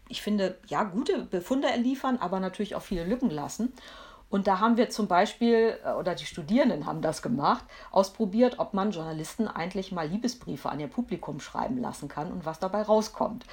[0.09, 3.73] ich finde, ja, gute Befunde liefern, aber natürlich auch viele Lücken lassen.
[4.31, 8.75] Und da haben wir zum Beispiel, äh, oder die Studierenden haben das gemacht, ausprobiert, ob
[8.75, 13.45] man Journalisten eigentlich mal Liebesbriefe an ihr Publikum schreiben lassen kann und was dabei rauskommt.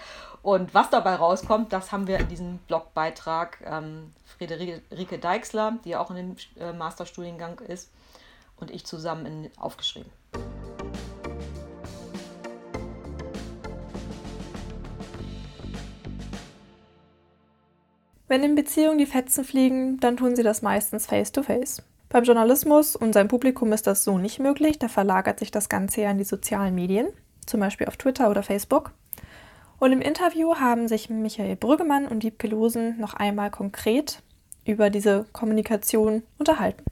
[0.41, 6.09] Und was dabei rauskommt, das haben wir in diesem Blogbeitrag ähm, Friederike Deixler, die auch
[6.09, 7.91] in dem äh, Masterstudiengang ist,
[8.57, 10.11] und ich zusammen in, aufgeschrieben.
[18.31, 21.79] Wenn in Beziehungen die Fetzen fliegen, dann tun sie das meistens face-to-face.
[21.79, 21.83] -face.
[22.07, 26.03] Beim Journalismus und seinem Publikum ist das so nicht möglich, da verlagert sich das Ganze
[26.03, 27.09] ja in die sozialen Medien,
[27.45, 28.93] zum Beispiel auf Twitter oder Facebook.
[29.79, 34.21] Und im Interview haben sich Michael Brüggemann und Diebke Losen noch einmal konkret
[34.63, 36.85] über diese Kommunikation unterhalten.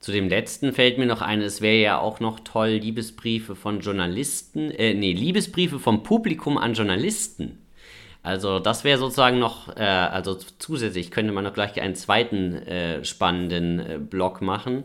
[0.00, 3.78] Zu dem letzten fällt mir noch ein, es wäre ja auch noch toll, Liebesbriefe von
[3.78, 7.59] Journalisten, äh, nee, Liebesbriefe vom Publikum an Journalisten
[8.22, 13.04] also das wäre sozusagen noch, äh, also zusätzlich könnte man noch gleich einen zweiten äh,
[13.04, 14.84] spannenden äh, Blog machen.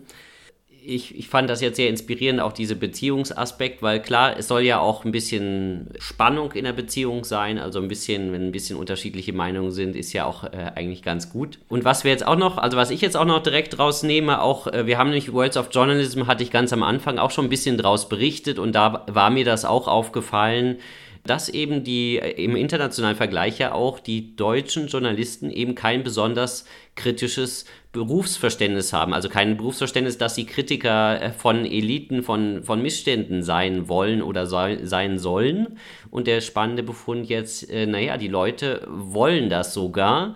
[0.88, 4.80] Ich, ich fand das jetzt sehr inspirierend, auch diese Beziehungsaspekt, weil klar, es soll ja
[4.80, 9.34] auch ein bisschen Spannung in der Beziehung sein, also ein bisschen, wenn ein bisschen unterschiedliche
[9.34, 11.58] Meinungen sind, ist ja auch äh, eigentlich ganz gut.
[11.70, 14.68] Und was wir jetzt auch noch, also was ich jetzt auch noch direkt rausnehme, auch,
[14.68, 17.50] äh, wir haben nämlich Worlds of Journalism, hatte ich ganz am Anfang auch schon ein
[17.50, 20.78] bisschen draus berichtet und da war mir das auch aufgefallen,
[21.26, 27.66] dass eben die im internationalen Vergleich ja auch die deutschen Journalisten eben kein besonders kritisches
[27.92, 29.14] Berufsverständnis haben.
[29.14, 34.46] Also kein Berufsverständnis, dass sie Kritiker äh, von Eliten, von, von Missständen sein wollen oder
[34.46, 35.80] so, sein sollen.
[36.12, 40.36] Und der spannende Befund jetzt, äh, naja, die Leute wollen das sogar.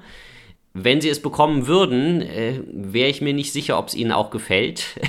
[0.73, 4.31] Wenn sie es bekommen würden, äh, wäre ich mir nicht sicher, ob es ihnen auch
[4.31, 4.85] gefällt.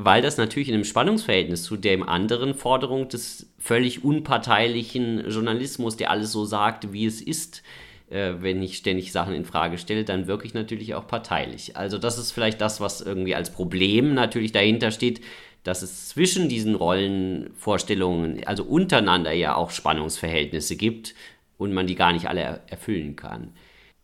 [0.00, 6.12] weil das natürlich in einem Spannungsverhältnis zu der anderen Forderung des völlig unparteilichen Journalismus, der
[6.12, 7.64] alles so sagt, wie es ist,
[8.08, 11.76] äh, wenn ich ständig Sachen in Frage stelle, dann wirklich natürlich auch parteilich.
[11.76, 15.20] Also das ist vielleicht das, was irgendwie als Problem natürlich dahinter steht,
[15.64, 21.16] dass es zwischen diesen Rollenvorstellungen, also untereinander ja auch Spannungsverhältnisse gibt
[21.56, 23.52] und man die gar nicht alle erfüllen kann.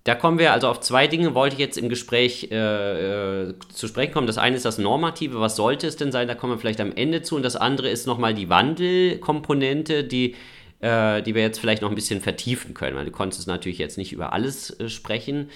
[0.04, 3.88] Da kommen wir also auf zwei Dinge, wollte ich jetzt im Gespräch äh, äh, zu
[3.88, 4.26] sprechen kommen.
[4.26, 6.28] Das eine ist das Normative, was sollte es denn sein?
[6.28, 7.36] Da kommen wir vielleicht am Ende zu.
[7.36, 10.34] Und das andere ist nochmal die Wandelkomponente, die,
[10.80, 13.96] äh, die wir jetzt vielleicht noch ein bisschen vertiefen können, weil du konntest natürlich jetzt
[13.96, 15.48] nicht über alles äh, sprechen.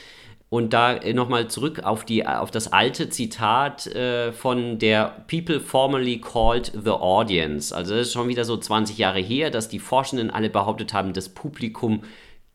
[0.48, 5.60] Und da äh, nochmal zurück auf, die, auf das alte Zitat äh, von der People
[5.60, 7.76] formerly called the audience.
[7.76, 11.12] Also das ist schon wieder so 20 Jahre her, dass die Forschenden alle behauptet haben,
[11.12, 12.02] das Publikum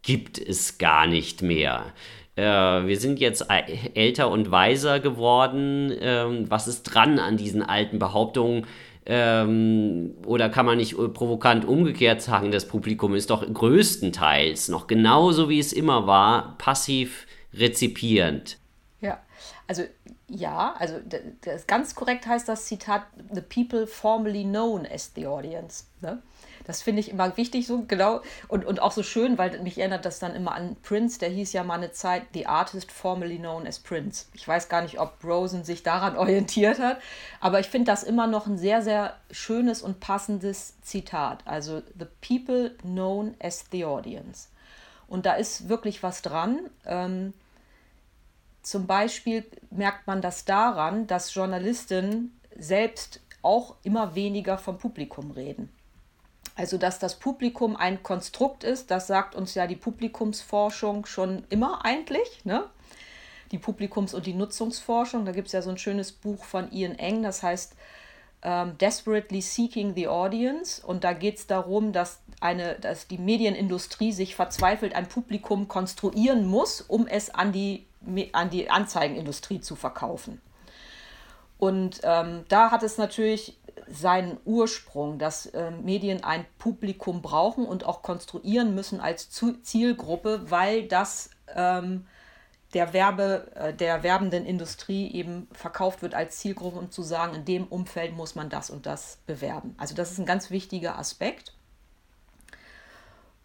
[0.03, 1.93] gibt es gar nicht mehr.
[2.35, 3.45] Äh, wir sind jetzt
[3.95, 5.91] älter und weiser geworden.
[5.99, 8.65] Ähm, was ist dran an diesen alten Behauptungen?
[9.05, 15.49] Ähm, oder kann man nicht provokant umgekehrt sagen, das Publikum ist doch größtenteils noch genauso
[15.49, 18.57] wie es immer war, passiv rezipierend.
[19.01, 19.19] Ja,
[19.67, 19.83] also
[20.29, 20.95] ja, also
[21.67, 25.83] ganz korrekt heißt das Zitat, the people formerly known as the audience.
[26.01, 26.21] Ne?
[26.65, 28.21] Das finde ich immer wichtig, so genau.
[28.47, 31.53] Und, und auch so schön, weil mich erinnert das dann immer an Prince, der hieß
[31.53, 34.25] ja mal eine Zeit The Artist formerly known as Prince.
[34.33, 36.97] Ich weiß gar nicht, ob Rosen sich daran orientiert hat,
[37.39, 41.45] aber ich finde das immer noch ein sehr, sehr schönes und passendes Zitat.
[41.45, 44.47] Also The people known as the audience.
[45.07, 46.69] Und da ist wirklich was dran.
[46.85, 47.33] Ähm,
[48.63, 55.69] zum Beispiel merkt man das daran, dass Journalistinnen selbst auch immer weniger vom Publikum reden.
[56.55, 61.83] Also, dass das Publikum ein Konstrukt ist, das sagt uns ja die Publikumsforschung schon immer
[61.83, 62.45] eigentlich.
[62.45, 62.65] Ne?
[63.51, 65.25] Die Publikums- und die Nutzungsforschung.
[65.25, 67.75] Da gibt es ja so ein schönes Buch von Ian Eng, das heißt
[68.43, 70.85] ähm, Desperately Seeking the Audience.
[70.85, 76.45] Und da geht es darum, dass, eine, dass die Medienindustrie sich verzweifelt ein Publikum konstruieren
[76.45, 77.87] muss, um es an die,
[78.31, 80.39] an die Anzeigenindustrie zu verkaufen.
[81.57, 87.85] Und ähm, da hat es natürlich seinen Ursprung, dass äh, Medien ein Publikum brauchen und
[87.85, 92.05] auch konstruieren müssen als Zielgruppe, weil das ähm,
[92.73, 97.45] der, Werbe, äh, der werbenden Industrie eben verkauft wird als Zielgruppe, um zu sagen, in
[97.45, 99.75] dem Umfeld muss man das und das bewerben.
[99.77, 101.53] Also das ist ein ganz wichtiger Aspekt.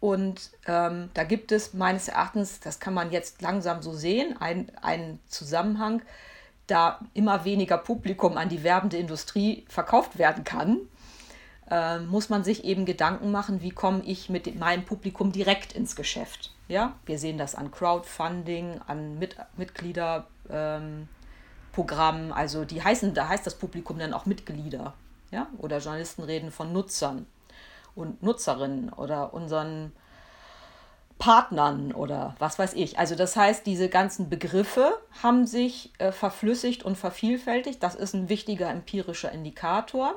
[0.01, 5.19] Und ähm, da gibt es meines Erachtens, das kann man jetzt langsam so sehen, einen
[5.27, 6.03] Zusammenhang
[6.69, 10.79] da immer weniger Publikum an die werbende Industrie verkauft werden kann,
[11.71, 15.97] äh, muss man sich eben Gedanken machen, wie komme ich mit meinem Publikum direkt ins
[15.97, 16.53] Geschäft.
[16.69, 21.09] Ja, wir sehen das an Crowdfunding, an mit Mitgliederpositionen
[21.79, 24.95] Programm, also die heißen, da heißt das Publikum dann auch Mitglieder.
[25.31, 25.47] Ja?
[25.59, 27.25] Oder Journalisten reden von Nutzern
[27.95, 29.93] und Nutzerinnen oder unseren
[31.19, 32.99] Partnern oder was weiß ich.
[32.99, 37.83] Also das heißt, diese ganzen Begriffe haben sich äh, verflüssigt und vervielfältigt.
[37.83, 40.15] Das ist ein wichtiger empirischer Indikator.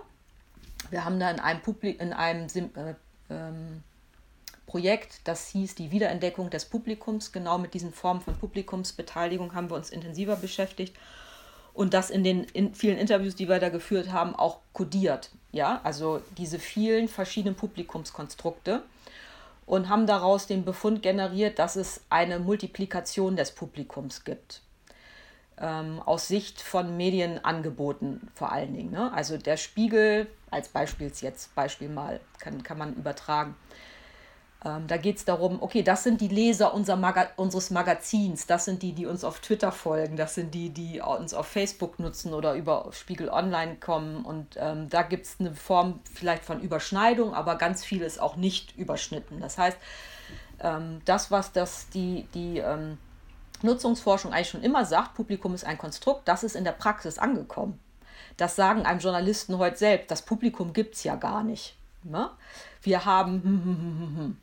[0.89, 2.93] Wir haben da in einem, Publik in einem äh,
[3.29, 3.83] ähm,
[4.67, 7.31] Projekt, das hieß die Wiederentdeckung des Publikums.
[7.31, 10.95] Genau mit diesen Formen von Publikumsbeteiligung haben wir uns intensiver beschäftigt
[11.73, 15.31] und das in den in vielen Interviews, die wir da geführt haben, auch kodiert.
[15.51, 18.83] Ja, also diese vielen verschiedenen Publikumskonstrukte
[19.71, 24.63] und haben daraus den Befund generiert, dass es eine Multiplikation des Publikums gibt.
[25.57, 28.91] Ähm, aus Sicht von Medienangeboten vor allen Dingen.
[28.91, 29.13] Ne?
[29.13, 33.55] Also der Spiegel, als Beispiel jetzt, Beispiel mal, kann, kann man übertragen,
[34.63, 38.65] ähm, da geht es darum, okay, das sind die Leser unser Maga unseres Magazins, das
[38.65, 42.33] sind die, die uns auf Twitter folgen, das sind die, die uns auf Facebook nutzen
[42.33, 44.23] oder über Spiegel Online kommen.
[44.23, 48.35] Und ähm, da gibt es eine Form vielleicht von Überschneidung, aber ganz viel ist auch
[48.35, 49.39] nicht überschnitten.
[49.39, 49.77] Das heißt,
[50.59, 52.99] ähm, das, was das die, die ähm,
[53.63, 57.79] Nutzungsforschung eigentlich schon immer sagt, Publikum ist ein Konstrukt, das ist in der Praxis angekommen.
[58.37, 61.75] Das sagen einem Journalisten heute selbst, das Publikum gibt es ja gar nicht.
[62.03, 62.29] Ne?
[62.81, 64.37] Wir haben hm, hm, hm,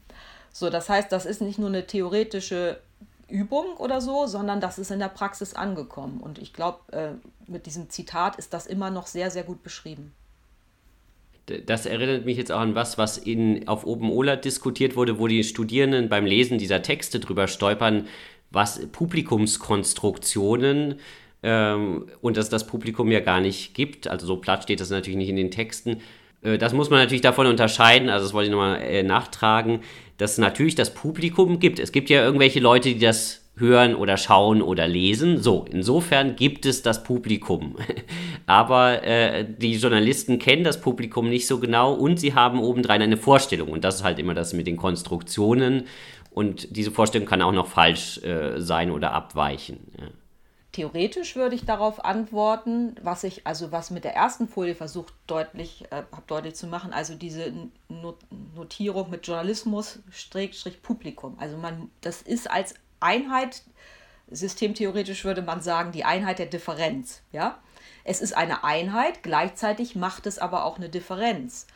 [0.53, 2.81] so, das heißt, das ist nicht nur eine theoretische
[3.29, 6.21] Übung oder so, sondern das ist in der Praxis angekommen.
[6.21, 7.11] Und ich glaube, äh,
[7.47, 10.13] mit diesem Zitat ist das immer noch sehr, sehr gut beschrieben.
[11.67, 15.27] Das erinnert mich jetzt auch an was, was in, auf Open Ola diskutiert wurde, wo
[15.27, 18.07] die Studierenden beim Lesen dieser Texte drüber stolpern,
[18.51, 21.01] was Publikumskonstruktionen
[21.43, 24.09] ähm, und dass das Publikum ja gar nicht gibt.
[24.09, 26.03] Also so platt steht das natürlich nicht in den Texten.
[26.42, 29.81] Äh, das muss man natürlich davon unterscheiden, also das wollte ich nochmal äh, nachtragen
[30.18, 31.79] dass es natürlich das Publikum gibt.
[31.79, 35.42] Es gibt ja irgendwelche Leute, die das hören oder schauen oder lesen.
[35.42, 37.77] So, insofern gibt es das Publikum.
[38.46, 43.16] Aber äh, die Journalisten kennen das Publikum nicht so genau und sie haben obendrein eine
[43.16, 43.70] Vorstellung.
[43.70, 45.85] Und das ist halt immer das mit den Konstruktionen.
[46.31, 49.79] Und diese Vorstellung kann auch noch falsch äh, sein oder abweichen.
[49.98, 50.07] Ja.
[50.79, 55.87] Theoretisch würde ich darauf antworten, was ich, also was mit der ersten Folie versucht deutlich,
[55.91, 57.53] äh, deutlich zu machen, also diese
[58.55, 59.99] Notierung mit Journalismus,
[60.81, 61.37] Publikum.
[61.41, 63.62] Also man, das ist als Einheit,
[64.31, 67.23] systemtheoretisch würde man sagen, die Einheit der Differenz.
[67.33, 67.59] Ja?
[68.05, 71.67] Es ist eine Einheit, gleichzeitig macht es aber auch eine Differenz.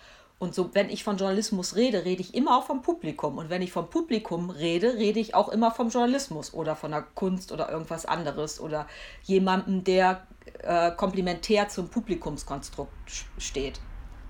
[0.42, 3.38] Und so, wenn ich von Journalismus rede, rede ich immer auch vom Publikum.
[3.38, 7.02] Und wenn ich vom Publikum rede, rede ich auch immer vom Journalismus oder von der
[7.02, 8.88] Kunst oder irgendwas anderes oder
[9.22, 10.26] jemandem, der
[10.64, 12.92] äh, komplementär zum Publikumskonstrukt
[13.38, 13.78] steht.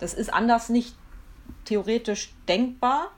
[0.00, 0.94] Das ist anders nicht
[1.64, 3.10] theoretisch denkbar.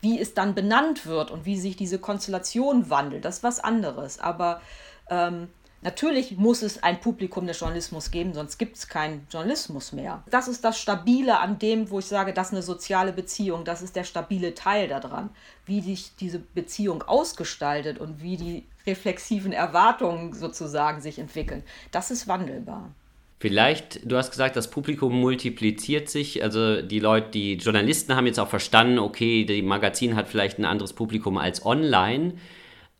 [0.00, 4.18] Wie es dann benannt wird und wie sich diese Konstellation wandelt, das ist was anderes.
[4.18, 4.60] Aber
[5.08, 5.50] ähm,
[5.84, 10.24] Natürlich muss es ein Publikum des Journalismus geben, sonst gibt es keinen Journalismus mehr.
[10.30, 13.82] Das ist das Stabile an dem, wo ich sage, das ist eine soziale Beziehung, das
[13.82, 15.28] ist der stabile Teil daran.
[15.66, 22.26] Wie sich diese Beziehung ausgestaltet und wie die reflexiven Erwartungen sozusagen sich entwickeln, das ist
[22.28, 22.90] wandelbar.
[23.38, 26.42] Vielleicht, du hast gesagt, das Publikum multipliziert sich.
[26.42, 30.64] Also die Leute, die Journalisten haben jetzt auch verstanden, okay, die Magazin hat vielleicht ein
[30.64, 32.36] anderes Publikum als online.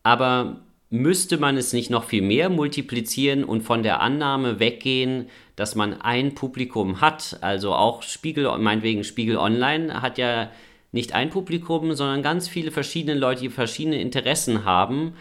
[0.02, 0.60] Aber
[0.94, 6.00] müsste man es nicht noch viel mehr multiplizieren und von der Annahme weggehen, dass man
[6.00, 7.38] ein Publikum hat.
[7.40, 10.50] Also auch Spiegel, meinetwegen Spiegel Online hat ja
[10.92, 15.14] nicht ein Publikum, sondern ganz viele verschiedene Leute, die verschiedene Interessen haben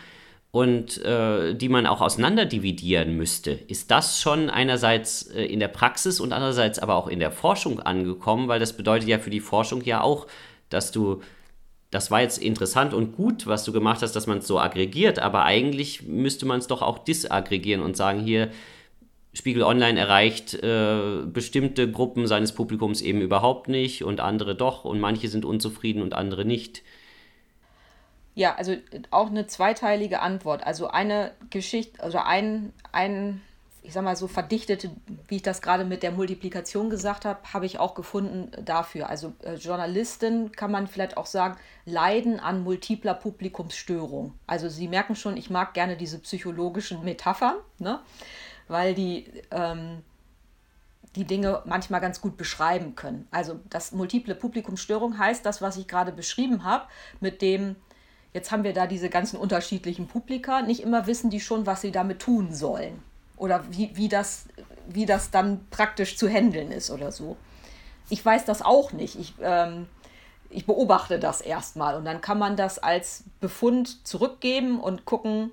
[0.52, 3.52] und äh, die man auch auseinanderdividieren müsste.
[3.52, 7.80] Ist das schon einerseits äh, in der Praxis und andererseits aber auch in der Forschung
[7.80, 8.48] angekommen?
[8.48, 10.28] Weil das bedeutet ja für die Forschung ja auch,
[10.70, 11.24] dass du
[11.94, 15.20] das war jetzt interessant und gut, was du gemacht hast, dass man es so aggregiert,
[15.20, 18.50] aber eigentlich müsste man es doch auch disaggregieren und sagen, hier,
[19.36, 25.00] Spiegel Online erreicht äh, bestimmte Gruppen seines Publikums eben überhaupt nicht und andere doch und
[25.00, 26.82] manche sind unzufrieden und andere nicht.
[28.36, 28.76] Ja, also
[29.12, 30.66] auch eine zweiteilige Antwort.
[30.66, 33.42] Also eine Geschichte, also ein, ein
[33.84, 34.90] ich sag mal so verdichtete,
[35.28, 39.10] wie ich das gerade mit der Multiplikation gesagt habe, habe ich auch gefunden dafür.
[39.10, 44.34] Also äh, Journalisten kann man vielleicht auch sagen, leiden an multipler Publikumsstörung.
[44.48, 48.00] Also Sie merken schon, ich mag gerne diese psychologischen Metaphern, ne?
[48.70, 50.02] weil die ähm,
[51.16, 53.28] die Dinge manchmal ganz gut beschreiben können.
[53.30, 56.86] Also das multiple Publikumsstörung heißt das, was ich gerade beschrieben habe,
[57.20, 57.76] mit dem
[58.34, 60.64] Jetzt haben wir da diese ganzen unterschiedlichen Publika.
[60.64, 63.04] Nicht immer wissen die schon, was sie damit tun sollen
[63.38, 64.46] oder wie, wie, das,
[64.88, 67.38] wie das dann praktisch zu handeln ist oder so.
[68.10, 69.20] Ich weiß das auch nicht.
[69.20, 69.88] Ich, ähm,
[70.50, 75.52] ich beobachte das erstmal und dann kann man das als Befund zurückgeben und gucken,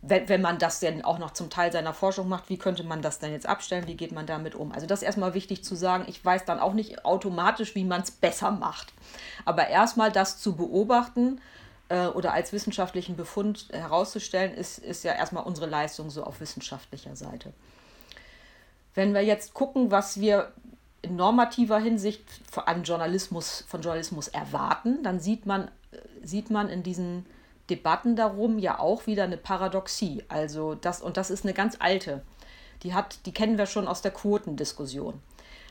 [0.00, 3.02] wenn, wenn man das denn auch noch zum Teil seiner Forschung macht, wie könnte man
[3.02, 4.72] das denn jetzt abstellen, wie geht man damit um?
[4.72, 8.02] Also das ist erstmal wichtig zu sagen, ich weiß dann auch nicht automatisch, wie man
[8.02, 8.92] es besser macht.
[9.44, 11.40] Aber erstmal das zu beobachten
[11.88, 17.16] äh, oder als wissenschaftlichen Befund herauszustellen, ist, ist ja erstmal unsere Leistung so auf wissenschaftlicher
[17.16, 17.52] Seite.
[18.94, 20.52] Wenn wir jetzt gucken, was wir
[21.02, 22.24] in normativer Hinsicht
[22.54, 27.26] an Journalismus, von Journalismus erwarten, dann sieht man, äh, sieht man in diesen
[27.70, 30.24] Debatten darum ja auch wieder eine Paradoxie.
[30.28, 32.22] Also das, und das ist eine ganz alte.
[32.82, 35.20] Die hat, die kennen wir schon aus der Quotendiskussion.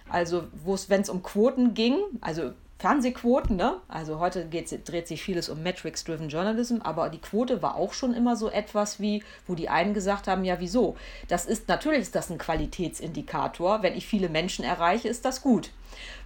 [0.09, 0.43] Also,
[0.87, 2.51] wenn es um Quoten ging, also
[2.81, 3.79] Fernsehquoten, ne?
[3.87, 8.35] Also heute dreht sich vieles um Metrics-Driven Journalism, aber die Quote war auch schon immer
[8.35, 10.97] so etwas wie, wo die einen gesagt haben, ja, wieso?
[11.27, 13.83] Das ist, natürlich ist das ein Qualitätsindikator.
[13.83, 15.69] Wenn ich viele Menschen erreiche, ist das gut.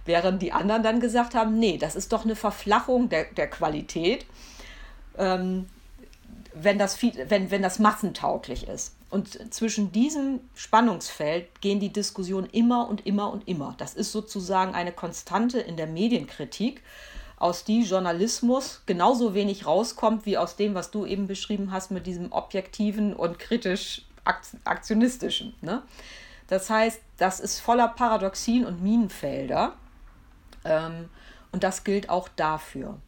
[0.06, 4.24] Während die anderen dann gesagt haben, nee, das ist doch eine Verflachung der, der Qualität
[5.18, 5.66] ähm,
[6.58, 8.96] wenn, das viel, wenn, wenn das massentauglich ist.
[9.10, 13.74] Und zwischen diesem Spannungsfeld gehen die Diskussionen immer und immer und immer.
[13.78, 16.82] Das ist sozusagen eine Konstante in der Medienkritik,
[17.38, 22.06] aus die Journalismus genauso wenig rauskommt wie aus dem, was du eben beschrieben hast mit
[22.06, 24.02] diesem objektiven und kritisch
[24.64, 25.54] aktionistischen.
[25.60, 25.82] Ne?
[26.48, 29.74] Das heißt, das ist voller Paradoxien und Minenfelder.
[30.64, 31.10] Ähm,
[31.52, 32.98] und das gilt auch dafür.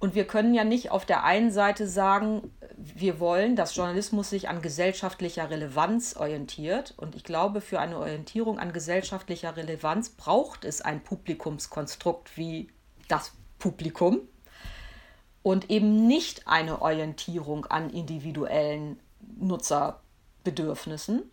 [0.00, 4.48] Und wir können ja nicht auf der einen Seite sagen, wir wollen, dass Journalismus sich
[4.48, 6.94] an gesellschaftlicher Relevanz orientiert.
[6.96, 12.68] Und ich glaube, für eine Orientierung an gesellschaftlicher Relevanz braucht es ein Publikumskonstrukt wie
[13.08, 14.22] das Publikum
[15.42, 18.98] und eben nicht eine Orientierung an individuellen
[19.38, 21.30] Nutzerbedürfnissen.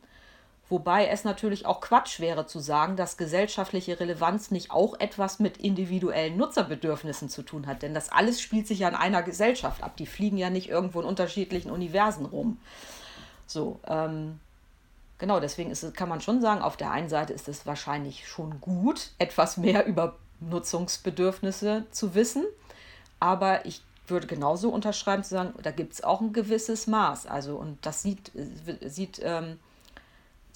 [0.70, 5.57] Wobei es natürlich auch Quatsch wäre zu sagen, dass gesellschaftliche Relevanz nicht auch etwas mit
[5.57, 7.84] individuellen Nutzerbedürfnissen zu tun hat.
[7.84, 9.95] Denn das alles spielt sich ja in einer Gesellschaft ab.
[9.95, 12.59] Die fliegen ja nicht irgendwo in unterschiedlichen Universen rum.
[13.45, 14.41] So, ähm,
[15.18, 18.59] genau, deswegen ist, kann man schon sagen, auf der einen Seite ist es wahrscheinlich schon
[18.59, 22.45] gut, etwas mehr über Nutzungsbedürfnisse zu wissen.
[23.22, 27.26] Aber ich würde genauso unterschreiben zu sagen, da gibt es auch ein gewisses Maß.
[27.26, 28.34] Also, und das sieht,
[28.82, 29.59] sieht ähm,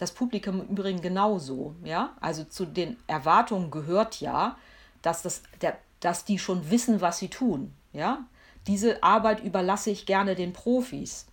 [0.01, 1.75] das Publikum im Übrigen genauso.
[1.83, 2.15] Ja?
[2.19, 4.57] Also zu den Erwartungen gehört ja,
[5.03, 7.71] dass, das, der, dass die schon wissen, was sie tun.
[7.93, 8.25] Ja?
[8.65, 11.27] Diese Arbeit überlasse ich gerne den Profis.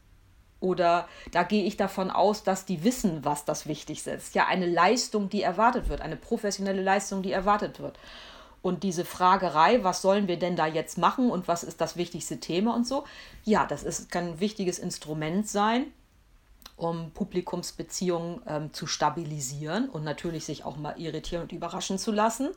[0.60, 4.34] Oder da gehe ich davon aus, dass die wissen, was das Wichtigste ist.
[4.34, 7.98] Ja, eine Leistung, die erwartet wird, eine professionelle Leistung, die erwartet wird.
[8.60, 12.38] Und diese Fragerei, was sollen wir denn da jetzt machen und was ist das wichtigste
[12.38, 13.04] Thema und so,
[13.44, 15.86] ja, das ist, kann ein wichtiges Instrument sein,
[16.78, 22.50] um Publikumsbeziehungen ähm, zu stabilisieren und natürlich sich auch mal irritieren und überraschen zu lassen.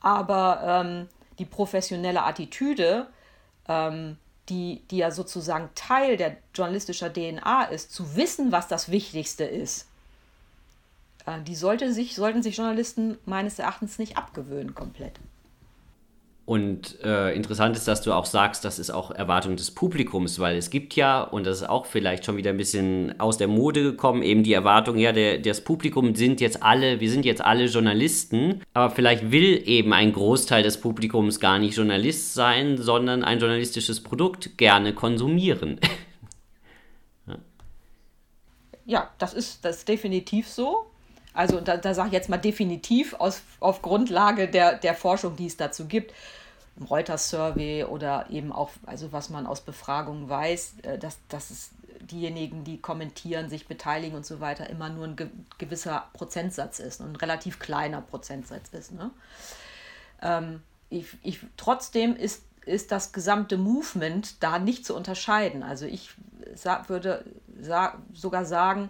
[0.00, 3.06] Aber ähm, die professionelle Attitüde,
[3.68, 4.18] ähm,
[4.48, 9.86] die, die ja sozusagen Teil der journalistischer DNA ist, zu wissen, was das Wichtigste ist,
[11.26, 15.18] äh, die sollte sich, sollten sich Journalisten meines Erachtens nicht abgewöhnen komplett.
[16.46, 20.56] Und äh, interessant ist, dass du auch sagst, das ist auch Erwartung des Publikums, weil
[20.56, 23.82] es gibt ja, und das ist auch vielleicht schon wieder ein bisschen aus der Mode
[23.82, 27.64] gekommen, eben die Erwartung, ja, der, das Publikum sind jetzt alle, wir sind jetzt alle
[27.64, 33.40] Journalisten, aber vielleicht will eben ein Großteil des Publikums gar nicht Journalist sein, sondern ein
[33.40, 35.80] journalistisches Produkt gerne konsumieren.
[38.86, 39.10] ja.
[39.18, 40.86] das ist, das ist definitiv so.
[41.36, 45.46] Also da, da sage ich jetzt mal definitiv aus, auf Grundlage der, der Forschung, die
[45.46, 46.14] es dazu gibt.
[46.88, 51.70] Reuters-Survey oder eben auch, also was man aus Befragungen weiß, äh, dass, dass es
[52.00, 55.28] diejenigen, die kommentieren, sich beteiligen und so weiter, immer nur ein ge
[55.58, 58.92] gewisser Prozentsatz ist, ein relativ kleiner Prozentsatz ist.
[58.92, 59.10] Ne?
[60.22, 65.62] Ähm, ich, ich, trotzdem ist, ist das gesamte Movement da nicht zu unterscheiden.
[65.62, 66.10] Also ich
[66.54, 67.24] sa würde
[67.60, 68.88] sa sogar sagen,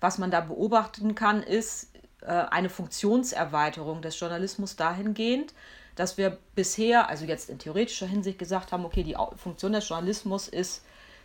[0.00, 1.90] was man da beobachten kann, ist
[2.22, 5.54] äh, eine Funktionserweiterung des Journalismus dahingehend,
[5.96, 10.48] dass wir bisher, also jetzt in theoretischer Hinsicht gesagt haben, okay, die Funktion des Journalismus
[10.48, 10.82] ist,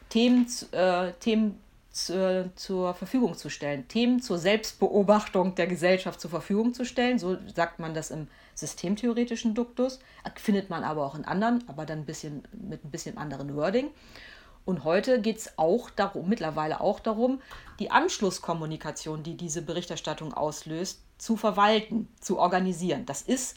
[0.09, 1.59] Themen, äh, Themen
[1.95, 7.19] zu, zur Verfügung zu stellen, Themen zur Selbstbeobachtung der Gesellschaft zur Verfügung zu stellen.
[7.19, 9.99] So sagt man das im systemtheoretischen Duktus,
[10.35, 13.91] findet man aber auch in anderen, aber dann ein bisschen mit ein bisschen anderen Wording.
[14.65, 17.39] Und heute geht es auch darum, mittlerweile auch darum,
[17.79, 23.05] die Anschlusskommunikation, die diese Berichterstattung auslöst, zu verwalten, zu organisieren.
[23.05, 23.55] Das ist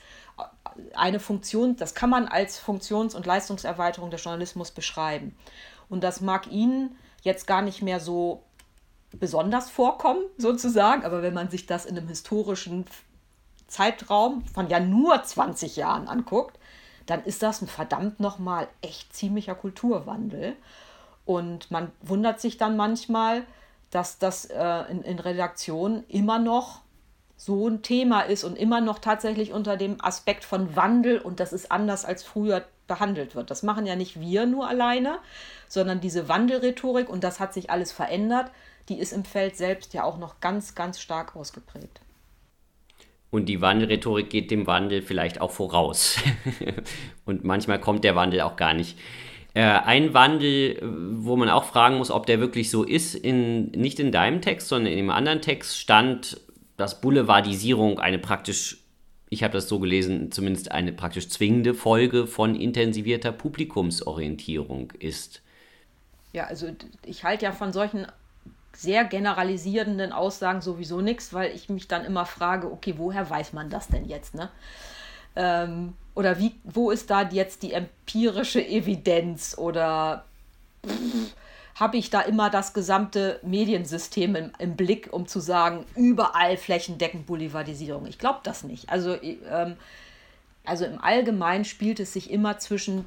[0.95, 5.35] eine Funktion, das kann man als Funktions- und Leistungserweiterung des Journalismus beschreiben.
[5.89, 8.45] Und das mag Ihnen jetzt gar nicht mehr so
[9.13, 12.85] besonders vorkommen, sozusagen, aber wenn man sich das in einem historischen
[13.67, 16.59] Zeitraum von ja nur 20 Jahren anguckt,
[17.07, 20.57] dann ist das ein verdammt nochmal echt ziemlicher Kulturwandel.
[21.29, 23.43] Und man wundert sich dann manchmal,
[23.91, 26.81] dass das äh, in, in Redaktionen immer noch
[27.37, 31.53] so ein Thema ist und immer noch tatsächlich unter dem Aspekt von Wandel und das
[31.53, 33.51] ist anders als früher behandelt wird.
[33.51, 35.19] Das machen ja nicht wir nur alleine,
[35.69, 38.51] sondern diese Wandelrhetorik und das hat sich alles verändert,
[38.89, 42.01] die ist im Feld selbst ja auch noch ganz, ganz stark ausgeprägt.
[43.31, 46.17] Und die Wandelrhetorik geht dem Wandel vielleicht auch voraus.
[47.27, 48.99] und manchmal kommt der Wandel auch gar nicht.
[49.55, 53.99] Äh, ein Wandel, wo man auch fragen muss, ob der wirklich so ist, in, nicht
[53.99, 56.41] in deinem Text, sondern in einem anderen Text stand,
[56.77, 58.79] dass Boulevardisierung eine praktisch,
[59.31, 65.43] ich habe das so gelesen, zumindest eine praktisch zwingende Folge von intensivierter Publikumsorientierung ist.
[66.33, 66.69] Ja, also
[67.05, 68.07] ich halte ja von solchen
[68.73, 73.71] sehr generalisierenden Aussagen sowieso nichts, weil ich mich dann immer frage, okay, woher weiß man
[73.71, 74.35] das denn jetzt?
[74.35, 74.51] Ne?
[75.35, 79.57] Ähm, oder wie, wo ist da jetzt die empirische Evidenz?
[79.57, 80.25] Oder
[81.77, 87.27] habe ich da immer das gesamte Mediensystem im, im, Blick, um zu sagen, überall flächendeckend
[87.27, 88.05] Boulevardisierung?
[88.07, 88.91] Ich glaube das nicht.
[88.91, 89.77] Also, ähm,
[90.65, 93.05] also im Allgemeinen spielt es sich immer zwischen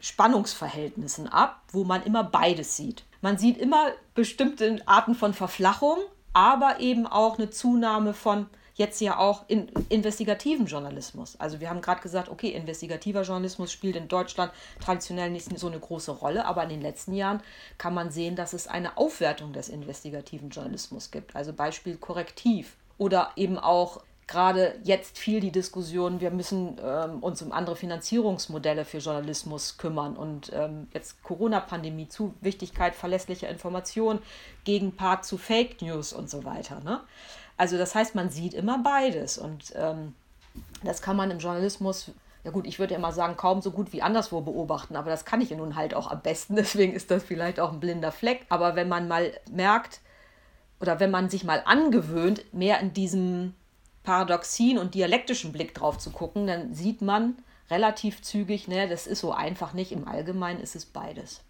[0.00, 3.04] Spannungsverhältnissen ab, wo man immer beides sieht.
[3.22, 5.96] Man sieht immer bestimmte Arten von Verflachung,
[6.34, 8.48] aber eben auch eine Zunahme von
[8.80, 11.38] jetzt ja auch in investigativen Journalismus.
[11.38, 15.78] Also wir haben gerade gesagt, okay, investigativer Journalismus spielt in Deutschland traditionell nicht so eine
[15.78, 17.42] große Rolle, aber in den letzten Jahren
[17.78, 21.36] kann man sehen, dass es eine Aufwertung des investigativen Journalismus gibt.
[21.36, 27.42] Also Beispiel Korrektiv oder eben auch gerade jetzt viel die Diskussion, wir müssen ähm, uns
[27.42, 34.20] um andere Finanzierungsmodelle für Journalismus kümmern und ähm, jetzt Corona-Pandemie zu Wichtigkeit verlässlicher Information,
[34.64, 36.80] Gegenpart zu Fake News und so weiter.
[36.84, 37.00] Ne?
[37.60, 40.14] Also das heißt, man sieht immer beides und ähm,
[40.82, 44.00] das kann man im Journalismus ja gut, ich würde immer sagen, kaum so gut wie
[44.00, 47.22] anderswo beobachten, aber das kann ich ja nun halt auch am besten, deswegen ist das
[47.22, 48.46] vielleicht auch ein blinder Fleck.
[48.48, 50.00] Aber wenn man mal merkt
[50.80, 53.52] oder wenn man sich mal angewöhnt, mehr in diesem
[54.04, 57.36] paradoxien und dialektischen Blick drauf zu gucken, dann sieht man
[57.70, 59.92] relativ zügig, ne, das ist so einfach nicht.
[59.92, 61.42] Im Allgemeinen ist es beides.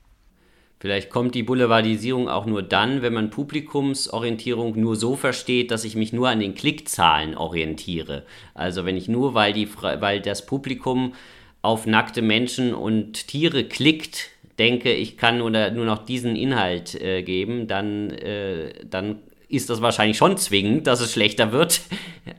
[0.80, 5.94] Vielleicht kommt die Boulevardisierung auch nur dann, wenn man Publikumsorientierung nur so versteht, dass ich
[5.94, 8.24] mich nur an den Klickzahlen orientiere.
[8.54, 11.12] Also wenn ich nur, weil, die, weil das Publikum
[11.60, 17.22] auf nackte Menschen und Tiere klickt, denke, ich kann nur, nur noch diesen Inhalt äh,
[17.22, 19.18] geben, dann, äh, dann
[19.51, 21.80] ist das wahrscheinlich schon zwingend, dass es schlechter wird.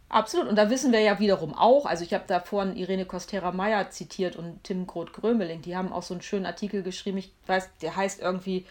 [0.09, 0.47] Absolut.
[0.47, 4.36] Und da wissen wir ja wiederum auch, also ich habe da vorhin Irene Costera-Meyer zitiert
[4.36, 8.22] und Tim Groth-Grömeling, die haben auch so einen schönen Artikel geschrieben, ich weiß, der heißt
[8.22, 8.66] irgendwie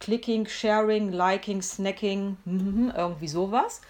[0.00, 3.82] Clicking, Sharing, Liking, Snacking, mhm, irgendwie sowas.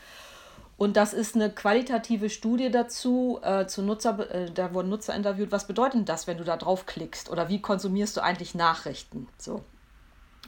[0.77, 5.51] Und das ist eine qualitative Studie dazu, äh, zu Nutzer, äh, da wurden Nutzer interviewt,
[5.51, 7.31] was bedeutet das, wenn du da draufklickst?
[7.31, 9.29] Oder wie konsumierst du eigentlich Nachrichten?
[9.39, 9.63] So.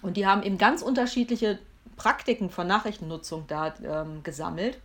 [0.02, 1.58] Und die haben eben ganz unterschiedliche
[1.98, 4.78] Praktiken von Nachrichtennutzung da ähm, gesammelt.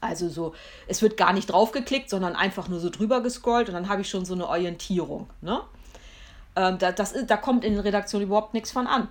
[0.00, 0.54] Also so,
[0.88, 4.08] es wird gar nicht draufgeklickt, sondern einfach nur so drüber gescrollt und dann habe ich
[4.08, 5.28] schon so eine Orientierung.
[5.42, 5.60] Ne?
[6.56, 9.08] Ähm, da, das, da kommt in den Redaktionen überhaupt nichts von an.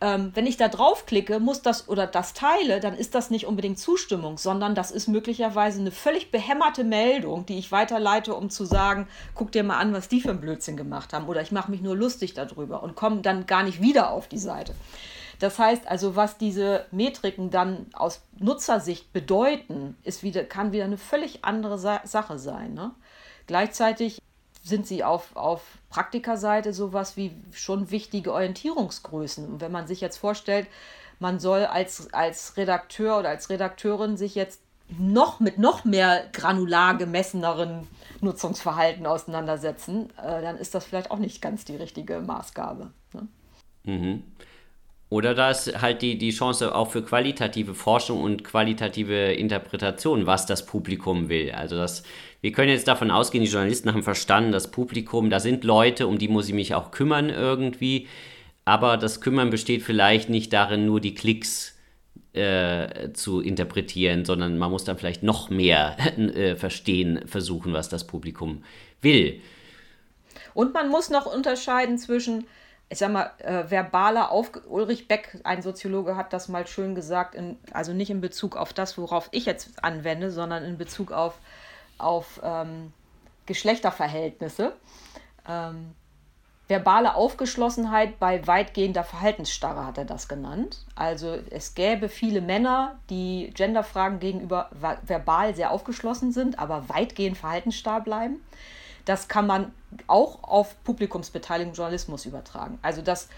[0.00, 3.80] Ähm, wenn ich da draufklicke, muss das oder das teile, dann ist das nicht unbedingt
[3.80, 9.08] Zustimmung, sondern das ist möglicherweise eine völlig behämmerte Meldung, die ich weiterleite, um zu sagen,
[9.34, 11.26] guck dir mal an, was die für ein Blödsinn gemacht haben.
[11.26, 14.38] Oder ich mache mich nur lustig darüber und komme dann gar nicht wieder auf die
[14.38, 14.72] Seite.
[15.38, 20.98] Das heißt also, was diese Metriken dann aus Nutzersicht bedeuten, ist wieder, kann wieder eine
[20.98, 22.74] völlig andere Sa Sache sein.
[22.74, 22.92] Ne?
[23.46, 24.20] Gleichzeitig
[24.64, 29.46] sind sie auf, auf Praktikerseite sowas wie schon wichtige Orientierungsgrößen.
[29.46, 30.66] Und wenn man sich jetzt vorstellt,
[31.20, 34.60] man soll als, als Redakteur oder als Redakteurin sich jetzt
[34.98, 37.86] noch mit noch mehr granular gemesseneren
[38.20, 42.90] Nutzungsverhalten auseinandersetzen, äh, dann ist das vielleicht auch nicht ganz die richtige Maßgabe.
[43.12, 43.28] Ne?
[43.84, 44.22] Mhm.
[45.10, 50.44] Oder da ist halt die, die Chance auch für qualitative Forschung und qualitative Interpretation, was
[50.44, 51.52] das Publikum will.
[51.52, 52.02] Also das,
[52.42, 56.18] wir können jetzt davon ausgehen, die Journalisten haben verstanden, das Publikum, da sind Leute, um
[56.18, 58.06] die muss ich mich auch kümmern irgendwie.
[58.66, 61.78] Aber das Kümmern besteht vielleicht nicht darin, nur die Klicks
[62.34, 68.06] äh, zu interpretieren, sondern man muss dann vielleicht noch mehr äh, verstehen, versuchen, was das
[68.06, 68.62] Publikum
[69.00, 69.40] will.
[70.52, 72.44] Und man muss noch unterscheiden zwischen
[72.90, 77.34] ich sag mal, äh, verbaler auf Ulrich Beck, ein Soziologe, hat das mal schön gesagt,
[77.34, 81.34] in, also nicht in Bezug auf das, worauf ich jetzt anwende, sondern in Bezug auf,
[81.98, 82.92] auf ähm,
[83.44, 84.72] Geschlechterverhältnisse.
[85.46, 85.94] Ähm,
[86.66, 90.84] verbale Aufgeschlossenheit bei weitgehender Verhaltensstarre hat er das genannt.
[90.94, 94.70] Also es gäbe viele Männer, die Genderfragen gegenüber
[95.02, 98.42] verbal sehr aufgeschlossen sind, aber weitgehend verhaltensstarr bleiben.
[99.08, 99.72] Das kann man
[100.06, 102.78] auch auf Publikumsbeteiligung im Journalismus übertragen.
[102.82, 103.28] Also dass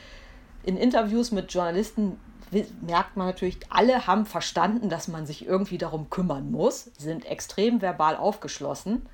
[0.64, 2.18] in Interviews mit Journalisten
[2.80, 7.80] merkt man natürlich, alle haben verstanden, dass man sich irgendwie darum kümmern muss, sind extrem
[7.80, 9.06] verbal aufgeschlossen,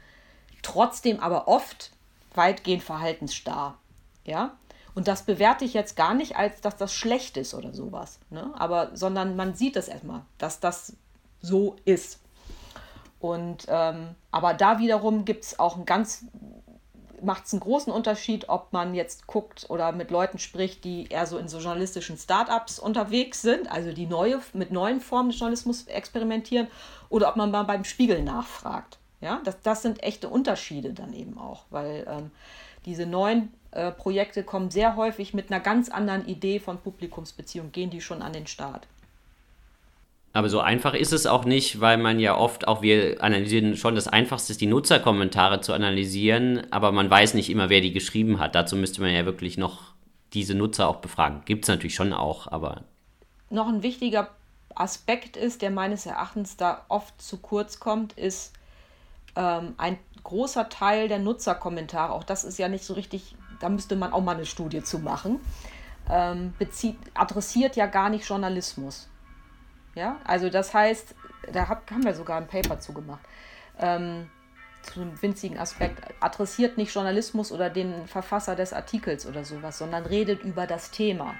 [0.62, 1.90] trotzdem aber oft
[2.34, 3.76] weitgehend verhaltensstarr.
[4.24, 4.56] Ja?
[4.94, 8.50] Und das bewerte ich jetzt gar nicht als, dass das schlecht ist oder sowas, ne?
[8.56, 10.96] aber sondern man sieht es erstmal, dass das
[11.42, 12.20] so ist.
[13.26, 16.26] Und ähm, aber da wiederum gibt es auch einen ganz
[17.22, 21.26] macht es einen großen Unterschied, ob man jetzt guckt oder mit Leuten spricht, die eher
[21.26, 25.84] so in so journalistischen Startups unterwegs sind, also die neue, mit neuen Formen des Journalismus
[25.84, 26.68] experimentieren,
[27.08, 28.98] oder ob man mal beim Spiegel nachfragt.
[29.20, 32.30] Ja, das, das sind echte Unterschiede dann eben auch, weil ähm,
[32.84, 37.90] diese neuen äh, Projekte kommen sehr häufig mit einer ganz anderen Idee von Publikumsbeziehung, gehen
[37.90, 38.86] die schon an den Start.
[40.36, 43.94] Aber so einfach ist es auch nicht, weil man ja oft auch, wir analysieren schon,
[43.94, 48.38] das Einfachste ist, die Nutzerkommentare zu analysieren, aber man weiß nicht immer, wer die geschrieben
[48.38, 48.54] hat.
[48.54, 49.94] Dazu müsste man ja wirklich noch
[50.34, 51.40] diese Nutzer auch befragen.
[51.46, 52.82] Gibt es natürlich schon auch, aber.
[53.48, 54.28] Noch ein wichtiger
[54.74, 58.52] Aspekt ist, der meines Erachtens da oft zu kurz kommt, ist
[59.36, 63.96] ähm, ein großer Teil der Nutzerkommentare, auch das ist ja nicht so richtig, da müsste
[63.96, 65.40] man auch mal eine Studie zu machen,
[66.10, 69.08] ähm, bezieht, adressiert ja gar nicht Journalismus
[69.96, 71.16] ja, also das heißt,
[71.52, 73.24] da hab, haben wir sogar ein Paper zugemacht.
[73.80, 74.30] Ähm,
[74.82, 76.00] zu einem winzigen Aspekt.
[76.20, 81.34] Adressiert nicht Journalismus oder den Verfasser des Artikels oder sowas, sondern redet über das Thema.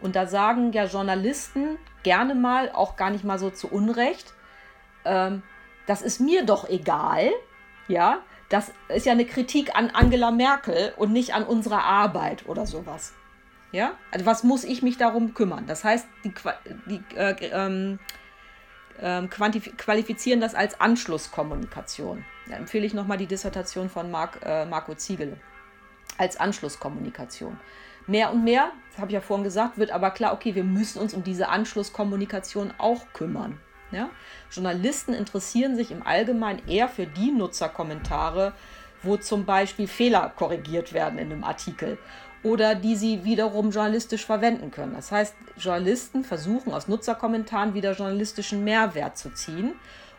[0.00, 4.34] Und da sagen ja Journalisten gerne mal, auch gar nicht mal so zu Unrecht,
[5.06, 5.42] ähm,
[5.86, 7.30] das ist mir doch egal,
[7.88, 8.18] ja,
[8.48, 13.14] das ist ja eine Kritik an Angela Merkel und nicht an unserer Arbeit oder sowas.
[13.74, 15.66] Ja, also was muss ich mich darum kümmern?
[15.66, 16.32] Das heißt, die,
[16.86, 17.98] die äh, ähm,
[19.00, 22.24] ähm, qualifizieren das als Anschlusskommunikation.
[22.48, 25.38] Da empfehle ich nochmal die Dissertation von Marc, äh, Marco Ziegele
[26.18, 27.58] als Anschlusskommunikation.
[28.06, 31.00] Mehr und mehr, das habe ich ja vorhin gesagt, wird aber klar, okay, wir müssen
[31.00, 33.58] uns um diese Anschlusskommunikation auch kümmern.
[33.90, 34.08] Ja?
[34.52, 38.52] Journalisten interessieren sich im Allgemeinen eher für die Nutzerkommentare,
[39.02, 41.98] wo zum Beispiel Fehler korrigiert werden in einem Artikel
[42.44, 44.94] oder die sie wiederum journalistisch verwenden können.
[44.94, 49.72] Das heißt, Journalisten versuchen aus Nutzerkommentaren wieder journalistischen Mehrwert zu ziehen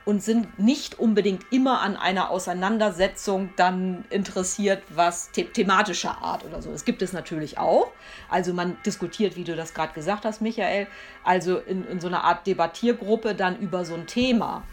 [0.06, 6.62] und sind nicht unbedingt immer an einer Auseinandersetzung dann interessiert, was the thematischer Art oder
[6.62, 6.72] so.
[6.72, 7.92] Das gibt es natürlich auch.
[8.30, 10.88] Also man diskutiert, wie du das gerade gesagt hast, Michael,
[11.24, 14.64] also in, in so einer Art Debattiergruppe dann über so ein Thema.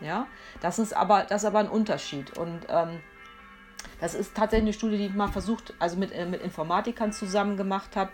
[0.00, 0.26] Ja,
[0.60, 2.36] das ist aber, das ist aber ein Unterschied.
[2.36, 3.00] Und ähm,
[4.00, 7.56] das ist tatsächlich eine Studie, die ich mal versucht, also mit, äh, mit Informatikern zusammen
[7.56, 8.10] gemacht habe.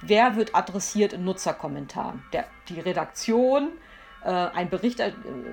[0.00, 2.22] Wer wird adressiert in Nutzerkommentaren?
[2.32, 3.68] Der, die Redaktion,
[4.24, 5.12] äh, ein Bericht, äh,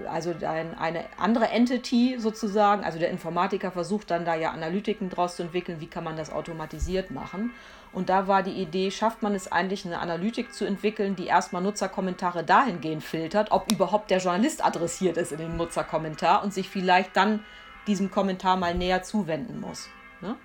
[0.10, 5.36] also ein, eine andere Entity sozusagen, also der Informatiker versucht dann da ja Analytiken draus
[5.36, 7.52] zu entwickeln, wie kann man das automatisiert machen.
[7.94, 11.62] Und da war die Idee, schafft man es eigentlich, eine Analytik zu entwickeln, die erstmal
[11.62, 17.18] Nutzerkommentare dahingehend filtert, ob überhaupt der Journalist adressiert ist in den Nutzerkommentar und sich vielleicht
[17.18, 17.44] dann
[17.88, 19.88] diesem Kommentar mal näher zuwenden muss.
[20.22, 20.36] Ne?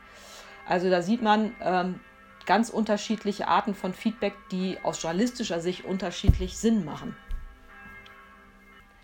[0.66, 2.00] Also da sieht man ähm,
[2.46, 7.16] ganz unterschiedliche Arten von Feedback, die aus journalistischer Sicht unterschiedlich Sinn machen.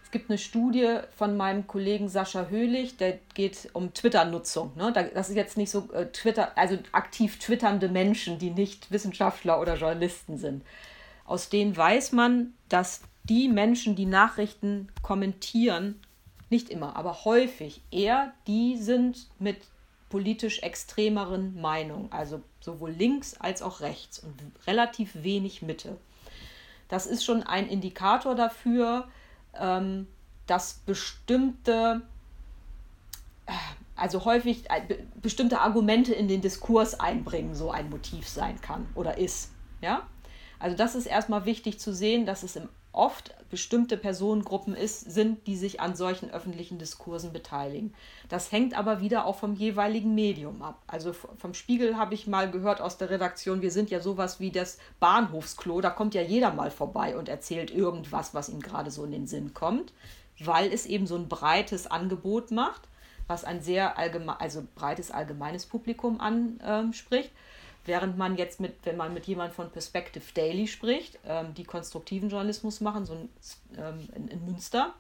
[0.05, 4.73] Es gibt eine Studie von meinem Kollegen Sascha Höhlich, der geht um Twitter-Nutzung.
[4.77, 4.93] Ne?
[5.15, 9.77] Das ist jetzt nicht so äh, Twitter, also aktiv twitternde Menschen, die nicht Wissenschaftler oder
[9.77, 10.65] Journalisten sind.
[11.25, 16.01] Aus denen weiß man, dass die Menschen, die Nachrichten kommentieren,
[16.53, 19.57] nicht immer, aber häufig eher die sind mit
[20.09, 24.35] politisch extremeren Meinungen, also sowohl links als auch rechts und
[24.67, 25.97] relativ wenig Mitte.
[26.89, 29.09] Das ist schon ein Indikator dafür,
[29.59, 30.07] ähm,
[30.47, 32.03] dass bestimmte,
[33.47, 33.53] äh,
[33.97, 39.17] also häufig äh, bestimmte Argumente in den Diskurs einbringen, so ein Motiv sein kann oder
[39.17, 39.51] ist.
[39.81, 40.07] Ja?
[40.59, 45.47] Also das ist erstmal wichtig zu sehen, dass es im oft bestimmte Personengruppen ist, sind,
[45.47, 47.95] die sich an solchen öffentlichen Diskursen beteiligen.
[48.29, 50.83] Das hängt aber wieder auch vom jeweiligen Medium ab.
[50.87, 54.51] Also vom Spiegel habe ich mal gehört aus der Redaktion, wir sind ja sowas wie
[54.51, 59.05] das Bahnhofsklo, da kommt ja jeder mal vorbei und erzählt irgendwas, was ihm gerade so
[59.05, 59.93] in den Sinn kommt,
[60.39, 62.89] weil es eben so ein breites Angebot macht,
[63.27, 67.31] was ein sehr allgemein, also breites allgemeines Publikum anspricht.
[67.31, 67.37] Ähm,
[67.85, 72.29] Während man jetzt mit, wenn man mit jemandem von Perspective Daily spricht, ähm, die konstruktiven
[72.29, 73.29] Journalismus machen, so ein,
[73.77, 74.95] ähm, in, in, Münster,